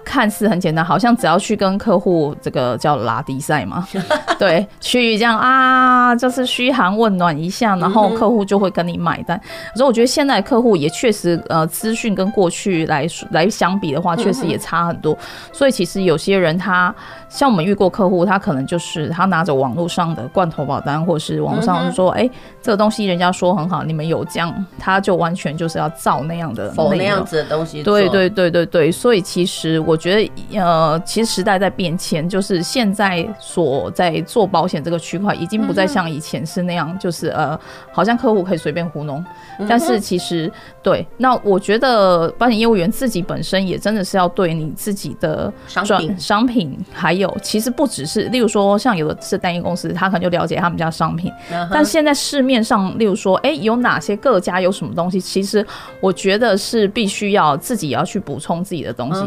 [0.04, 3.86] 看似很简单，好像只要去跟客户这个叫拉迪赛嘛，
[4.38, 6.08] 对，去这样啊。
[6.08, 9.38] 啊，就是嘘寒问暖一下，然后客户就会跟你买单。
[9.74, 15.16] 所以我觉得现在客户也确实，呃，资讯跟过去来来相比的话，确实也差很多。
[15.52, 16.94] 所以其实有些人他。
[17.30, 22.28] 像我们遇过客户，他可能就是他拿着网络上的罐头保单，或者是网络上说，哎、
[22.62, 27.82] 这个东西人家说很好，你们有这样，他就完全就是要照那样的那样子的东西。
[27.82, 37.58] 对对对对对，所以其实我觉得，呃，其实时代在变迁，就是现在所在做保险这个区块，已经不再像以前是那样，就是呃，
[37.92, 39.24] 好像客户可以随便糊弄。
[39.68, 40.50] 但是其实
[40.88, 47.18] 对，那我觉得保险业务员自己本身也真的是要对你自己的商品商品还。
[47.18, 51.32] 有，其实不只是，例如说，像有的是单一公司，他可能就了解他们家商品。
[51.68, 55.20] 但现在市面上，例如说，哎，有哪些各家有什么东西？
[55.20, 55.66] 其实
[56.00, 59.20] 我觉得是必须要自己要去补充自己的东西。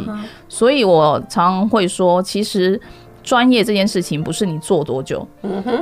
[0.48, 2.80] 所以我常常会说，其实。
[3.24, 5.28] 专业这件事情不是你做多久，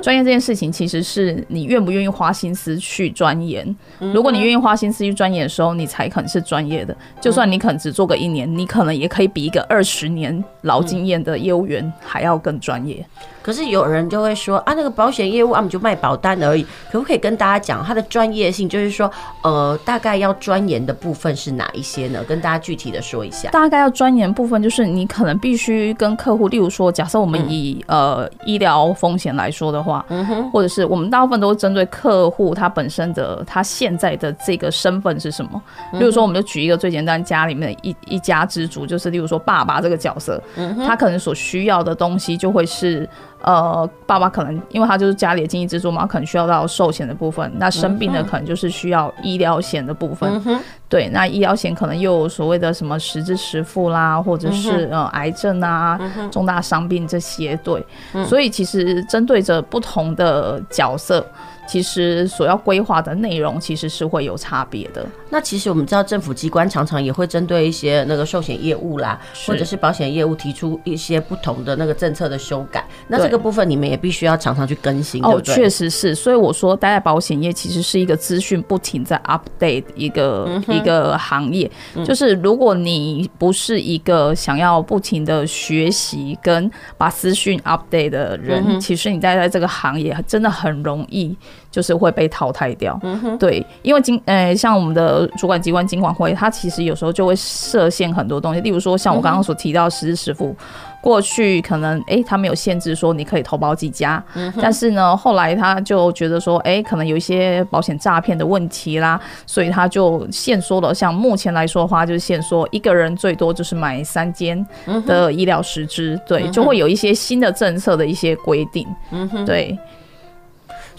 [0.01, 3.75] 专业这件事情其实是你愿不愿意花心思去钻研。
[4.13, 6.95] 如果你愿意花心思去钻研的时候，你才可能是专业的。
[7.21, 13.05] 就算你可能只做个一年，你可能也可以比一个二十年老经验的业务员还要更专业。
[13.41, 18.67] 可是有人就会说啊，那个保险业务啊，我们就卖保单而已，可不可以跟大家讲它的专业性？
[18.69, 19.09] 就是说，
[19.43, 22.23] 呃，大概要钻研的部分是哪一些呢？
[22.25, 23.49] 跟大家具体的说一下。
[23.49, 35.61] 大概要钻研部分就是你可能必须跟客户，例如说，假设我们以、嗯、呃医疗风险来说的话，嗯哼，或者是我们大部分都是针对客户他本身的他现在的这个身份是什么？
[35.93, 40.41] 例如说，我们就举一个最简单，家里面的一一家之主，就是例如说爸爸这个角色，
[40.85, 43.07] 他可能所需要的东西就会是。
[43.41, 47.51] 呃，爸爸可能因为他就是家里的经济支柱嘛，可能需要到寿险的部分。
[47.57, 50.41] 那生病的可能就是需要医疗险的部分。
[50.45, 50.59] 嗯、
[50.89, 57.55] 对，那医疗险可能又有所谓的什么实支实付啦，或者是呃癌症啊、嗯、重大伤病这些。
[57.63, 61.25] 对，嗯、所以其实针对着不同的角色。
[61.69, 65.05] 其实所要规划的内容其实是会有差别的。
[65.29, 72.83] 那其实我们知道，政府机关常常也会针对一些那个寿险业务啦，或者是保险业务提出一些不同的那个政策的修改。
[73.07, 75.53] 那这个部分你们也必须要常常去更新，对不对？
[75.53, 76.15] 哦，确实是。
[76.15, 81.69] 所以我说，待在保险业其实是一个资讯不停在 update 一个、嗯、一个行业。
[82.03, 91.37] 就是如果你不是一个想要不停的学习跟把资讯 update 的人，嗯、其实你待在这个行业真的很容易。
[91.71, 100.55] 就是会被淘汰掉，嗯、对，因为金，呃，像我们的主管机关金管会，它其实有时候就会设限很多东西，例如说像我刚刚所提到实支实付，
[100.99, 110.93] 过去可能哎，他没有限制说你可以投保几家，嗯、但是呢，后来他就觉得说，哎，可能有一些保险诈骗的问题啦，所以他就限缩了。
[110.93, 114.65] 像目前来说的话，就是限缩一个人最多就是买三间
[115.05, 119.77] 的医疗实支，对，就会有一些新的政策的一些规定，嗯，对。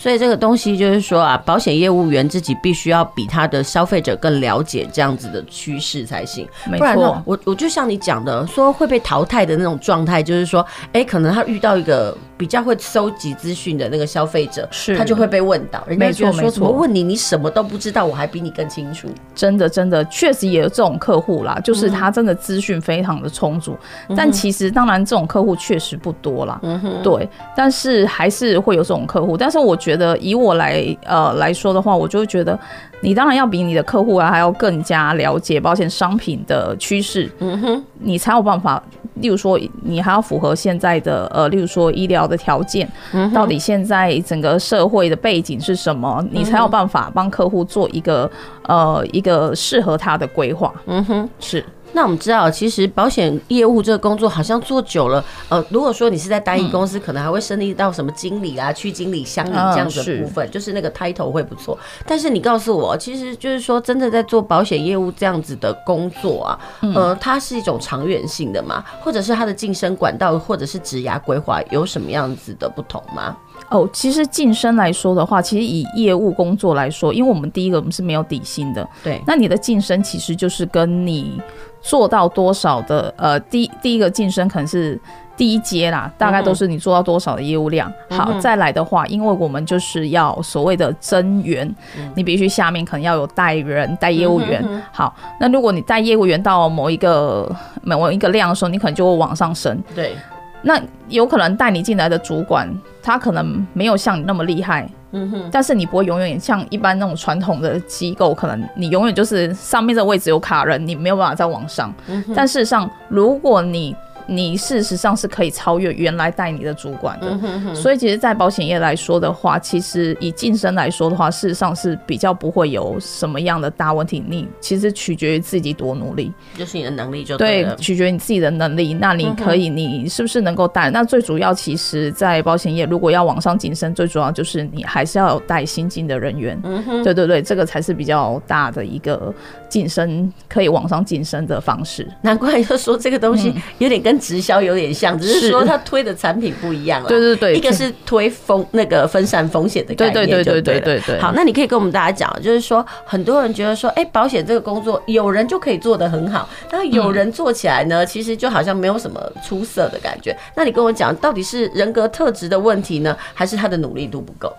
[0.01, 6.48] 所以这个东西就是说啊，保险业务员自己必须要比他的消费者更了解这样子的趋势才行，
[6.78, 19.09] 不然我我就像你讲的，说会被淘汰的那种状态，就是说，哎，可能他遇到一个比较会收集资讯的那个消费者，是他就会被问到，人家觉得说没错怎么问你，你什么都不知道，我还比你更清楚。
[19.34, 23.76] 真的，真的，确实也有这种客户啦，就是他真的资讯非常的充足，
[24.09, 26.59] 嗯、但其实当然这种客户确实不多啦。
[26.62, 29.36] 嗯，对，但是还是会有这种客户。
[29.36, 32.59] 但是我觉得以我来呃来说的话，我就会觉得
[33.01, 37.30] 你当然要比你的客户啊还要更加了解保险商品的趋势。
[37.38, 38.82] 嗯哼，你才有办法。
[39.16, 42.90] 例如说，你还要符合现在的呃，例如说医疗的条件，
[43.34, 48.30] 到底现在整个社会的背景是什么，你才有办法帮客户做一个
[48.62, 50.72] 呃一个适合他的规划。
[50.86, 51.62] 嗯哼，是。
[51.93, 61.78] 那我们知道，其实保险业务这个工作好像做久了，呃，如果说你是在单一公司，可能还会升级到什么经理啊、区经理、乡里这样子的部分，就是那个 title 会不错。
[62.07, 66.61] 但是你告诉我，其实就是说，真的在做保险业务这样子的工作啊，
[66.95, 73.36] 呃，它是一种长远性的嘛，或者是它的晋升管道，或者是职涯规划有什么样子的不同吗？
[73.68, 81.41] 哦，其实晋升来说的话，其实以业务工作来说，因为我们第一个我们是没有底薪的，对，那你的晋升其实就是跟你。
[81.81, 85.01] 做到多少的呃，第第一个晋升可能是
[85.37, 87.91] 第一阶啦，大概都是你做到多少的业务量。
[88.11, 91.66] 嗯、好，再来的话，因为我们就是要所谓的增员，
[91.97, 94.62] 嗯、你必须下面可能要有带人带业务员。
[94.68, 97.51] 嗯、好，那如果你带业务员到某一个
[97.83, 99.83] 某一个量的时候，你可能就会往上升。
[99.95, 100.14] 对，
[100.62, 102.68] 那有可能带你进来的主管，
[103.02, 104.88] 他可能没有像你那么厉害。
[105.12, 111.92] 嗯哼，但是你不会永远像一般那种传统的机构，可能你永远就是上面的位置有卡人，你没有办法再往上。
[112.06, 113.96] 嗯，但事实上，如果你
[114.33, 124.22] 你事实上是可以超越原来带你的主管的，嗯、哼哼，所以其实，在保险业来说的话，其实以晋升来说的话，事实上是比较不会有什么样的大问题。
[124.28, 128.95] 你其实取决于自己多努力，就是你的能力就对，对，取决于你自己的能力。
[128.95, 130.91] 那你可以，你是不是能够带？
[130.91, 136.57] 嗯、那最主要，其实，在保险业如果要往上晋升，最主要就是你还是要有带新进的人员。
[137.03, 139.35] 对对对，这个才是比较大的一个
[139.68, 142.09] 晋升可以往上晋升的方式。
[142.22, 144.20] 难怪就说这个东西有点跟。
[144.21, 147.09] 直销有点像，只是说他推的产品不一样了。
[147.09, 151.21] 对对对，一个是推风那个分散风险的概念，对对对对对对。
[151.21, 160.37] 好，那你可以跟我们大家讲，就是说很多人觉得说，哎，保险这个工作有人就可以做得很好，那有人做起来呢，其实就好像没有什么出色的感觉。
[160.55, 164.53] 那你跟我讲，到底是人格特质的问题呢，还是他的努力度不够？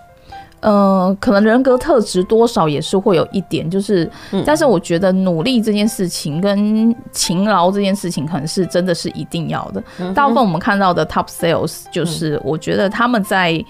[0.62, 9.82] 呃，可能人格特质多少也是会有一点，就是，嗯、但是我觉得努力这件事情跟勤劳这件事情，可能是真的是一定要的。
[9.98, 13.62] 嗯、大部分我们看到的 top sales，就是我觉得他们在，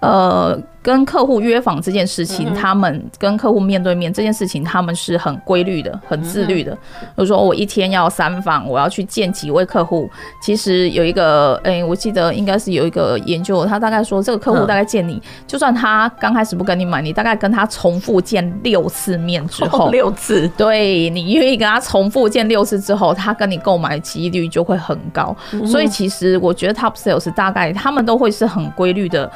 [0.00, 0.60] 呃。
[0.88, 6.72] 跟客户约访这件事情，他们跟客户面对面这件事情，他们是很规律的、很自律的。
[6.72, 6.78] 比
[7.16, 10.08] 如说，我一天要三访，我要去见几位客户。
[10.40, 25.36] 其实有一个，哎，我记得应该是有一个研究，他大概说，这个客户大概见你，就算他刚开始不跟你买，你大概跟他重复见六次面之后，六次，对，你愿意跟他重复见六次之后，他跟你购买几率就会很高。
[25.66, 29.30] 所以其实我觉得 top sales 大概他们都会是很规律的，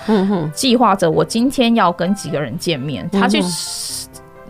[0.54, 1.41] 计划着我今。
[1.50, 3.46] 今天要跟几个人见面，他去、嗯、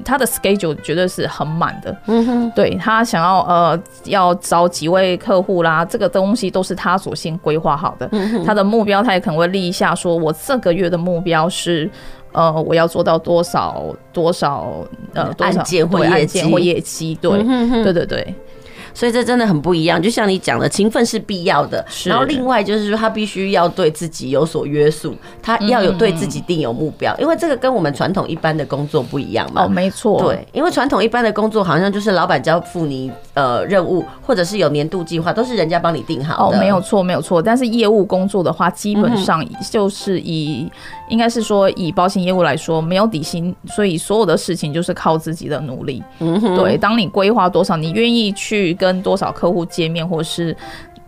[0.05, 1.97] 他的 schedule 绝对是很满的。
[2.07, 8.09] 嗯哼，对他想要呃要找几位客户啦，这个东西都是他所先规划好的。
[8.13, 11.91] 嗯、哼他的目标他也可能会立一下，说我这个月的目标是
[12.33, 17.15] 呃我要做到多少多少呃多少案件或业绩或业绩。
[17.21, 17.43] 对，
[17.83, 18.35] 对对对。
[18.95, 21.85] 所以这真的很不一样，就像你讲的，勤奋是必要的。
[22.05, 29.65] 然后另外就是说，他必须要对自己有所约束，他要有对自己定有目标，嗯、因为这个跟我们传统一般的工作不一样嘛。
[29.65, 30.23] 哦，没错。
[30.23, 36.57] 对，因为传统一般的工作好像就是老板交付你呃任务，或者是有年度计划，都是人家帮你定好的。
[36.57, 37.41] 哦，没有错，没有错。
[37.43, 40.71] 但是业务工作的话，基本上就是以。
[41.13, 46.03] 应该是说，以保险业务来说，没有底薪，所以所有的事情就是靠自己的努力。
[46.57, 50.57] 对，当你规划多少，你愿意去跟多少客户见面，或是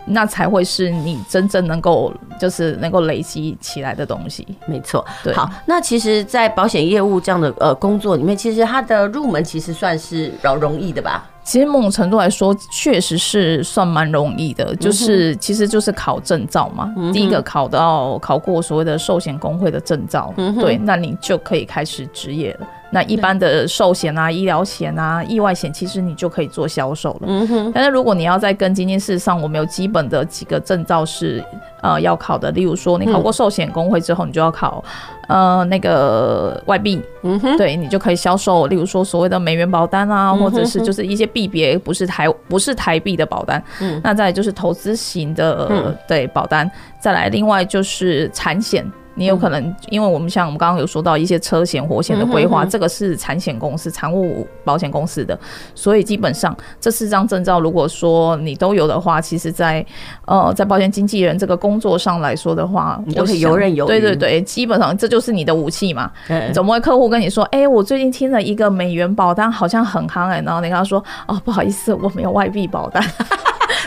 [0.05, 4.47] 那才会是你真正能够就是能够累积起来的东西。
[4.67, 5.33] 没错，对。
[5.33, 11.27] 好，那其实，在保险业务这样的呃工作里面，其实它的入门其实算是比较容易的吧。
[11.45, 16.93] 其实某种程度来说，确实是算蛮容易的，就是其实就是考证照嘛。
[16.97, 22.67] 嗯、第一个考到考过所谓的寿险工会的证照，嗯、对，那你就可以开始职业了。
[22.95, 27.23] 那一般的寿险啊、医疗险啊、意外险，其实你就可以做销售了。
[27.27, 27.73] 嗯哼。
[27.75, 31.45] 但是如果你要再跟今天，事实上我们有基本的几个证照是
[31.83, 34.85] 呃要考的，例如说你考过寿险工会之后，你就要考
[35.27, 43.61] 呃那个外币，嗯哼，对你就可以销售，例如说所谓的美元保单啊，或者是就是一些币别不是台不是台币的保单。
[43.81, 44.01] 嗯。
[44.05, 46.71] 那再来就是投资型的对保单，
[47.01, 48.89] 再来另外就是产险。
[49.15, 55.39] 你有可能，因为我们像我们刚刚有说到一些车险、火险的规划，这个是产险公司、财务保险公司的，
[55.75, 59.85] 所以基本上这四张证照，如果说你都有的话，其实在
[60.27, 63.89] 呃在保险经纪人这个工作上来说的话，你都可以游刃有余。
[63.89, 66.11] 对对对，基本上这就是你的武器嘛。
[66.53, 73.03] 怎么会客户跟你说，哎，我最近听了一个美元保单，好像很夯哎，然后你跟他说，哦，不好意思，我没有外币保单。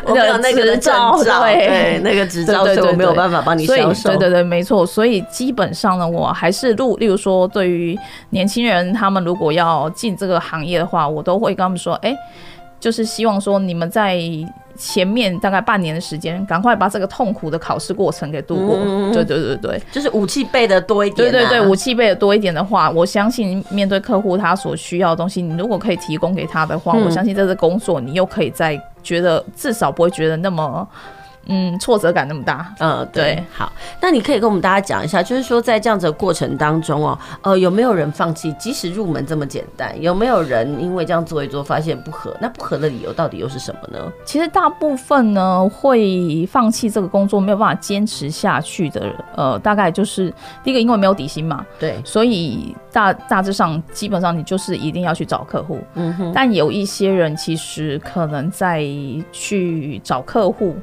[0.05, 4.09] 我没有 那个证照，对，对那个执照，所以我没有办法帮你销售。
[4.09, 4.86] 对对对，没错。
[4.86, 7.97] 所以基本上呢，我还是录，例如说，对于
[8.30, 12.15] 年轻人，他们如果要进这个行业的话，我都会跟他们说，哎，
[12.80, 14.20] 就是希望说你们在。
[14.80, 18.78] 前面大概半年的时间，赶快把这个痛苦的考试过程给度过。
[18.80, 21.32] 嗯、对对对对，就是武器备的多一点、啊。
[21.32, 30.88] 对对对，武器备的多一点的话，我相信面对客户他所需要的东西，你如果可以提供给他的话，嗯、我相信这个工作你又可以再觉得至少不会觉得那么。
[31.47, 33.71] 嗯，挫折感那么大，嗯，对，好，
[34.01, 38.53] 那你可以跟我们大家讲一下，就是说在这样子的过程当中哦，呃，有没有人放弃？
[38.59, 42.35] 即使入门这么简单，有没有人因为这样做一做发现不合？
[42.41, 44.11] 那不合的理由到底又是什么呢？
[44.25, 50.33] 其实大部分呢会放弃这个工作，没有办法坚持下去的，呃，大概就是
[50.63, 58.83] 第一个，因为没有底薪嘛，对，所以大大致上基本上你就是一定要去找客户，嗯哼，但有一些人其实可能在
[59.31, 60.75] 去找客户。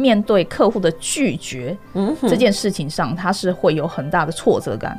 [0.00, 4.98] 面对客户的拒绝，嗯，这件事情上，他是会有很大的挫折感。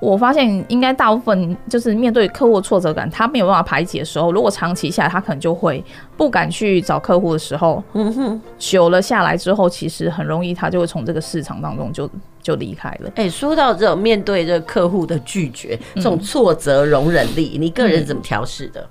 [0.00, 5.82] 我发现应该大部分就是面对客户的挫折感，他没有办法排解的时候，如果长期下来，他可能就会
[6.16, 12.08] 不敢去找客户的时候，嗯哼，久了下来之后，其实很容易他就会从这个市场当中就
[12.42, 13.10] 就离开了。
[13.14, 18.86] 哎，说到这种面对这个客户的拒绝，这种挫折容忍力，你个人怎么调试的？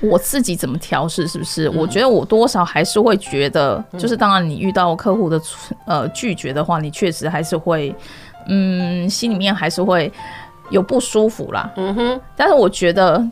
[0.00, 1.26] 我自己怎么调试？
[1.26, 1.68] 是不是？
[1.70, 5.40] 我觉得我多少还是会觉得，就是当然你遇到客户的
[5.86, 7.94] 呃拒绝的话，你确实还是会，
[8.48, 10.12] 嗯，心里面还是会
[10.70, 11.70] 有不舒服啦。
[11.76, 12.20] 嗯哼。
[12.36, 13.22] 但是我觉得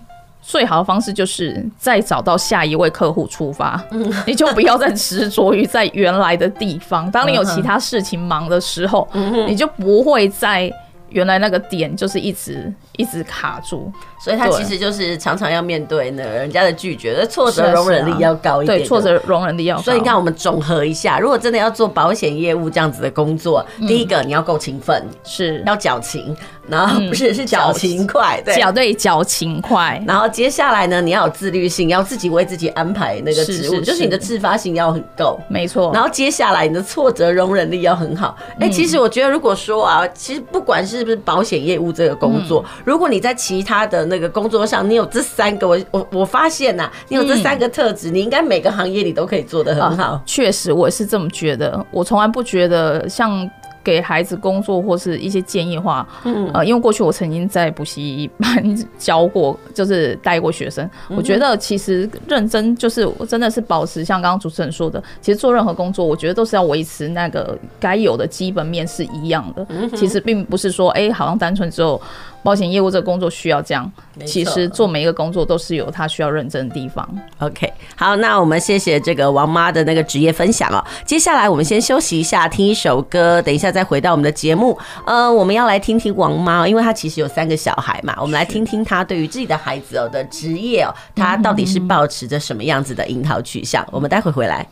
[0.42, 3.80] 最好的方式就是再找到下一位客户出发，
[4.26, 7.10] 你就不要再执着于在原来的地方。
[7.10, 9.08] 当你有其他事情忙的时候，
[9.46, 10.72] 你就不会在。
[11.10, 18.78] 原来那个点就是一直一直卡住，所以他其实就是常常要面对呢人家的拒绝，挫折容忍力要高一点。
[18.78, 19.82] 对，挫折容忍力要高。
[19.82, 26.36] 所以你看，我们总和一下，如果真的要做保险业务这样子的工作，第一个你要够勤奋，是要矫情，
[26.66, 30.02] 然后不是是矫情快，对，矫对矫情快。
[30.06, 35.92] 然后接下来呢，你要有自律性，要自己为自己安排那个职务，就是你的自发性要很够，没错。
[35.94, 38.36] 然后接下来你的挫折容忍力要很好。
[38.58, 50.22] 哎，其实我觉得，如果说啊，其实不管是是不是保险业务这个工作，嗯、如果你在其他的那个工作上，你有这三个，我我我发现呐、啊，你有这三个特质，嗯、你应该每个行业你都可以做得很好。
[50.24, 51.84] 确、啊、实，我也是这么觉得。
[51.90, 53.50] 我从来不觉得像。
[53.86, 60.90] 给孩子工作或是一些建议的话，嗯，呃，因为过去我曾经在补习班教过，就是带过学生。
[61.08, 69.64] 我觉得其实认真就是真的是保持像刚刚主持人说的，其实做任何工作，我觉得都是要维持那个该有的基本面是一样的。
[69.94, 72.02] 其实并不是说，哎，好像单纯只有。
[72.46, 73.90] 保险业务这个工作需要这样，
[74.24, 77.04] 其实做每一个工作都是有他需要认真的地方。
[77.40, 80.78] OK，好，那我们谢谢这个王妈的那个职业分享哦。
[81.04, 84.78] 接下来我们先休息一下，听一首歌，等一下再回到我们的节目。
[85.04, 93.84] 呃，我们要来听听王妈，因为她其实有三个小孩嘛，我们来听听她对于自己的孩子哦的职业哦，她到底是保持着什么样子的樱桃取向？
[93.90, 94.64] 我们待会回来。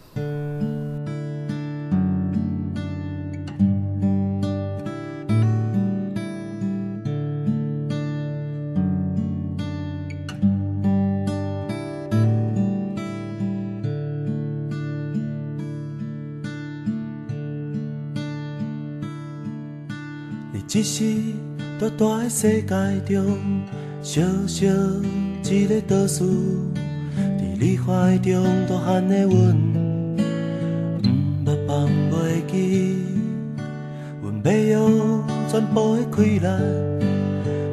[20.75, 21.05] 只是
[21.79, 22.67] 大大的世界
[23.07, 23.39] 中，
[24.03, 24.67] 小小
[25.45, 26.25] 一个岛屿，
[27.17, 29.57] 伫你怀中大汉的阮，
[30.99, 32.97] 毋捌放袂记，
[34.21, 36.49] 阮要用全部的气力，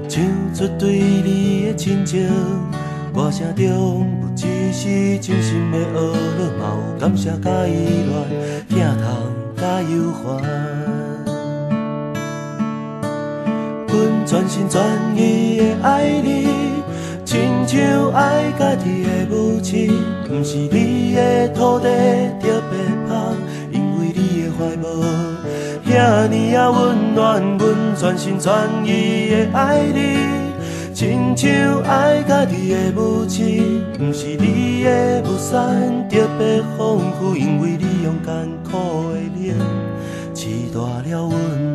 [0.07, 0.23] 唱
[0.53, 2.29] 出对你的亲情，
[3.15, 6.17] 歌声中不只是真心的呵护，
[6.59, 8.05] 嘛有感谢甲依
[8.69, 10.80] 恋，疼痛甲忧烦。
[14.31, 14.81] 全心全
[15.13, 16.47] 意的爱你，
[17.25, 19.91] 亲像爱家己的母亲，
[20.25, 21.89] 不是你的土地
[22.39, 22.79] 特别
[23.09, 23.35] 香，
[23.73, 24.87] 因为你的怀抱，
[25.85, 28.53] 遐尼啊温暖，阮全心全
[28.85, 30.15] 意的爱你。
[30.93, 39.57] 亲像爱家己的母亲，不是你的雨伞特别丰富，因为你用艰苦的脸
[40.33, 41.70] 饲大了阮。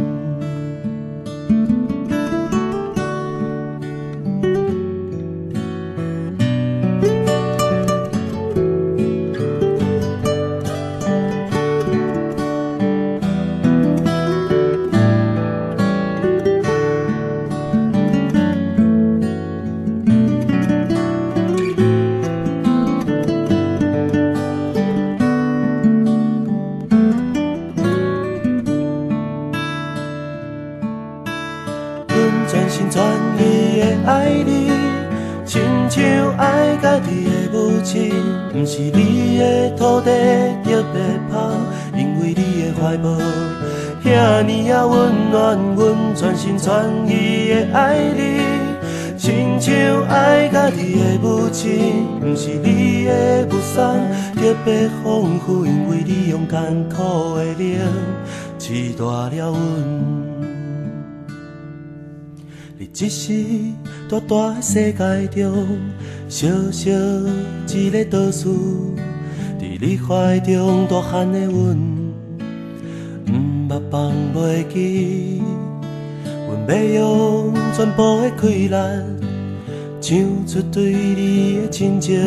[32.48, 33.02] 全心全
[33.38, 34.70] 意的爱你，
[35.44, 36.02] 亲像
[36.36, 38.12] 爱家己的母亲。
[38.52, 40.10] 不是你的土地
[40.64, 41.50] 特别泡，
[41.92, 43.10] 因为你的怀抱
[44.04, 45.58] 遐尼啊温暖。
[45.74, 46.72] 阮全心全
[47.06, 49.74] 意的爱你，亲像
[50.04, 52.06] 爱家己的母亲。
[52.20, 54.00] 不是你的雾伞
[54.36, 57.92] 特别丰富，因为你用艰苦的冷，
[58.58, 60.25] 饲大了阮。
[62.96, 63.44] 只是
[64.08, 65.78] 大大的世界中
[66.30, 66.90] 小小
[67.68, 68.96] 一个岛屿，
[69.60, 71.76] 在你怀中大汉的阮，
[73.26, 75.42] 毋捌放袂记。
[76.48, 79.04] 阮要用全部的快乐，
[80.00, 82.18] 唱出对你的亲情。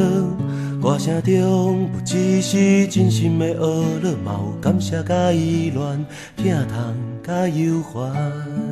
[0.79, 3.65] 歌声中不只是真心的阿
[4.03, 6.05] 乐，嘛有感谢甲依恋，
[6.37, 6.95] 疼痛
[7.25, 8.68] 甲忧烦。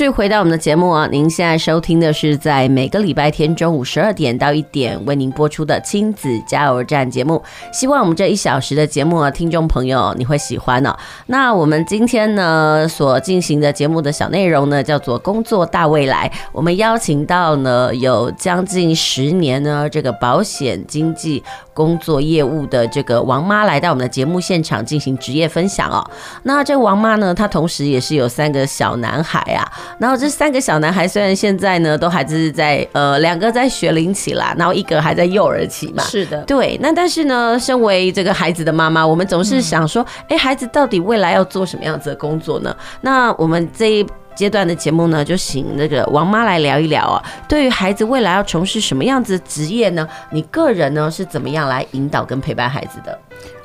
[0.00, 7.42] 续回到我们的节目啊，您现在收听的是在每个礼拜天中午十二点到一点为您播出的亲子加油站节目。
[7.70, 10.96] 希望我们这一小时的节目啊，听众朋友你会喜欢哦。
[11.26, 16.32] 那我们今天呢所进行的节目的小内容呢，叫做“工作大未来”。
[16.50, 21.42] 我们邀请到呢有将近十年呢这个保险经纪
[21.74, 26.10] 工作业务的这个王妈来到我们的节目现场进行职业分享哦。
[26.44, 29.70] 那这个王妈呢，她同时也是有三个小男孩啊。
[29.98, 36.02] 然后这三个小男孩虽然现在呢都还是在呃两个在学龄期啦，然后一个还在幼儿期嘛。
[36.04, 36.78] 是的，对。
[36.82, 42.74] 那但是呢，身为这个孩子的妈妈，我们总是想说，哎、嗯，孩子到底未来要做什么样子的工作呢？
[43.00, 47.22] 那我们这一阶段的节目呢，就请那个王妈来聊一聊啊。
[47.48, 50.08] 对于孩子未来要从事什么样子的职业呢？
[50.30, 53.18] 你个人呢是怎么样来引导跟陪伴孩子的？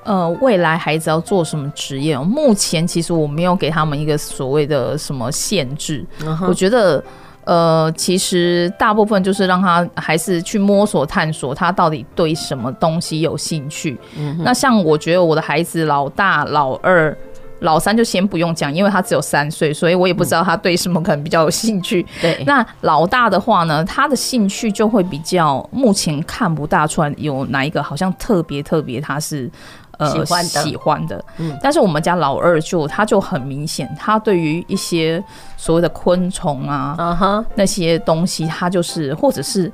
[0.06, 2.18] 呃，未来孩子要做什么职业？
[2.20, 6.06] 目前其实我没有给他们一个所谓的什么限制。
[6.22, 6.48] Uh huh.
[6.48, 7.04] 我觉得，
[7.44, 13.98] 呃，其实大部分就是让他还是去摸索探索，他到底对什么东西有兴趣。
[14.18, 14.36] Uh.
[14.44, 17.18] 那像我觉得我的孩子老大、老二。
[17.62, 22.06] 老三就先不用讲，因为他只有三岁，所以我也不知道他对什么可能比较有兴趣。
[22.22, 29.50] 对，那老大的话呢，他的兴趣就会比较目前看不大出来有哪一个好像特别特别，他是
[29.98, 30.64] 呃喜欢的。
[30.64, 31.24] 喜欢的。
[31.38, 35.24] 嗯，但是我们家老二就他就很明显，他对于一些
[35.58, 39.72] 所谓的昆虫啊，那些东西，他就是或者是。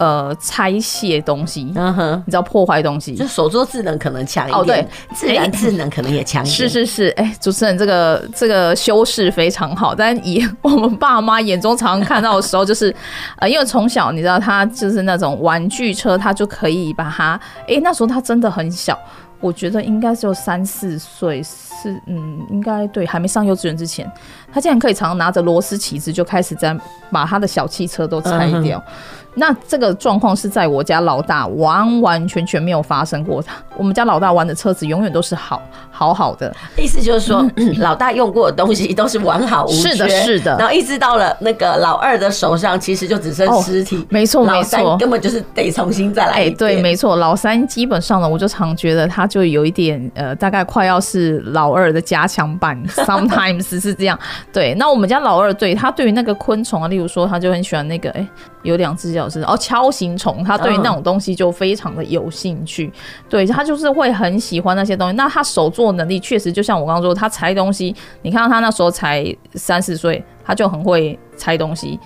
[0.00, 6.56] 呃，拆卸东西，嗯哼，你知道破坏东西，就手作智能可能强一点，哦，对，自然智能可能也强一点。
[6.56, 12.96] 是是是，哎，主持人这个这个修饰非常好，但以我们爸妈眼中常常看到的时候，就是，
[13.36, 18.98] 呃，因为从小你知道他就是那种玩具车，他就可以把它，哎，那时候他真的很小，
[19.40, 24.10] 我觉得应该只有三四岁，是嗯，应该对，还没上幼稚园之前，
[24.52, 26.78] 他竟然可以常常拿着螺丝起子就开始在
[27.10, 28.82] 把他的小汽车都拆掉。
[28.86, 28.92] 嗯
[29.34, 33.40] 那这个状况是在我家老大完完全全没有发生过。
[33.42, 39.90] 他我们家老大玩的车子永远都是好好好的，意思就是说， 老大用过的东西都是完好无缺。
[39.90, 40.56] 是的，是的。
[40.58, 44.06] 然后一直到了那个老二的手上，其实就只剩尸体。
[44.10, 46.32] 没错，没错，根本就是得重新再来。
[46.32, 47.16] 哎，对，没错。
[47.16, 54.18] 老三基本上呢，我就常觉得他就有一点呃，大概快要是老二的加强版，sometimes 是这样。
[54.52, 58.26] 对，那我们家老二对他对于那个昆虫啊，例如说，他就很喜欢那个，哎，
[58.62, 62.92] 有两只脚是哦，锹形虫，他对于那种东西就非常的有兴趣，
[63.28, 65.14] 对他就是会很喜欢那些东西。
[65.16, 71.98] 那他手作能力确实就像我刚刚说，他拆东西，你看到他那时候才三四岁，他就很会拆东西，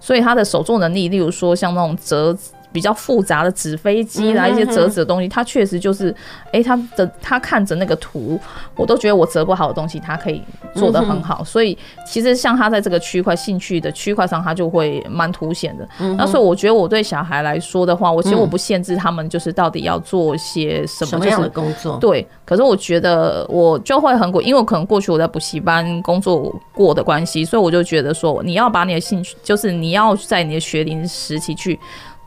[0.00, 2.36] 所以他的手作能力，例如说像那种折。
[2.72, 6.10] 比较复杂的纸飞机啦，一些折纸的东西，它确实就是，
[6.46, 8.40] 哎、欸，他的他看着那个图，
[8.76, 10.42] 我都觉得我折不好的东西，他可以
[10.74, 11.44] 做得很好。
[11.44, 15.86] 所以其实像他在这个区块兴趣的区块上，他就会蛮凸显的。
[16.16, 21.98] 那所以我觉得我对小孩来说的话，我其实我不限制他们，就是到底要做些什么，就是什么样的工作。
[21.98, 31.78] 对，可是我觉得我就会很，因为我可能过去我在补习班工作过的关系，所以我就觉得说，你要把你的兴趣，就是你要在你的学龄时期去。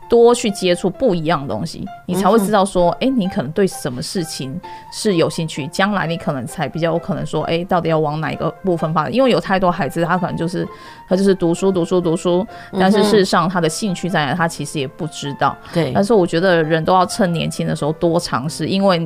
[0.08, 4.58] 多去接触不一样的东西，你才会知道说，哎、欸，你可能对什么事情
[4.92, 9.14] 是有兴趣，将来你可能才比较有可能说，哎、欸，到底要往哪一个部分发展？
[9.14, 10.66] 因为有太多孩子，他可能就是
[11.08, 12.46] 他就是读书读书读书，
[12.78, 15.56] 但是事实上他的兴趣在哪，他其实也不知道。
[15.72, 18.98] 对，但是我觉得人都要趁年轻的时候多尝试，因为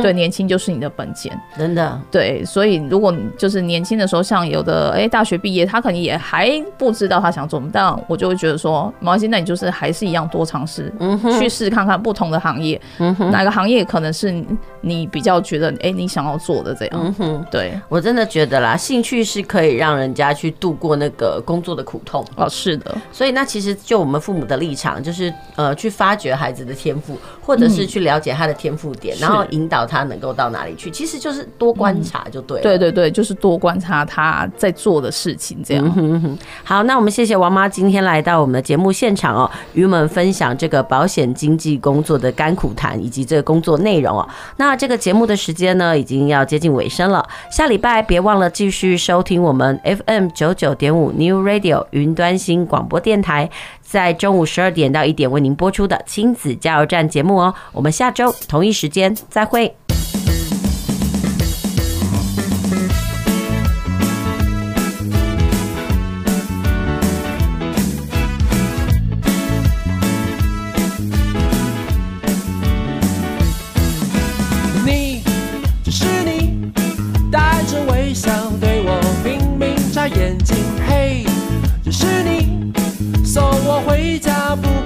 [0.00, 2.00] 对年轻就是你的本钱，真的。
[2.10, 10.45] 对，所以如果你就是年轻的时候，像有的哎、欸、大学毕业，他可能也还不知道他想做什么，但我就会觉得说，没关系，那你就是还是一样多。
[10.46, 14.32] 尝试，嗯，去试看看不同的行业，嗯哼，哪个行业可能是
[14.80, 22.24] 你比较觉得，哎、欸，你想要做的这样，嗯哼，对，我真的觉得啦，兴趣是可以让人家去度过那个工作的苦痛。
[22.36, 36.38] 哦，是的，所以那其实就我们父母的立场，就是呃，去发掘孩子的天赋，或者是去了解他的天赋点，嗯、然后引导他能够到哪里去，其实就是多观察就对对对对，就是多观察他在做的事情，这样、嗯哼哼。
[36.62, 40.54] 好，那我们谢谢王妈今天来到我们的节目现场哦，与我们分享。
[40.56, 44.28] 这个保险经纪工作的甘苦谈，以及这个工作内容哦。
[44.58, 47.26] 那这个节目的时间呢，已经要接近尾声了。
[47.50, 53.48] 下礼拜别忘了继续收听我们 FM 九九点五 New Radio 云端新广播电台，
[53.80, 57.54] 在中午十二点到一点为您播出的亲子加油站节目哦。
[57.72, 59.85] 我们下周同一时间再会。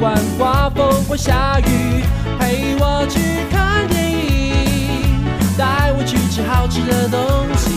[0.00, 2.02] 管刮风或下雨，
[2.38, 3.20] 陪我去
[3.50, 5.22] 看电影，
[5.58, 7.20] 带我去吃好吃的东
[7.54, 7.70] 西。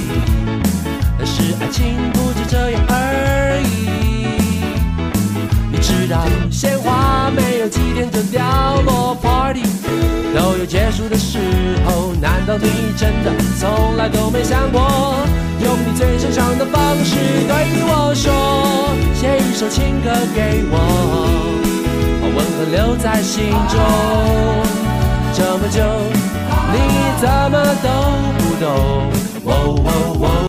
[1.17, 4.63] 但是爱情不止这样而已。
[5.69, 8.41] 你知道，鲜花没有几天就掉
[8.85, 9.63] 落，Party
[10.33, 11.39] 都有结束的时
[11.85, 12.13] 候。
[12.21, 14.79] 难道你真的从来都没想过，
[15.61, 17.17] 用你最擅长的方式
[17.49, 18.31] 对我说，
[19.13, 21.62] 写一首情歌给我？
[22.35, 23.79] 温和留在心中，
[25.33, 25.81] 这么久，
[26.71, 26.75] 你
[27.21, 27.87] 怎么都
[28.39, 28.67] 不懂？
[29.45, 29.49] 哦
[29.85, 29.89] 哦
[30.21, 30.25] 哦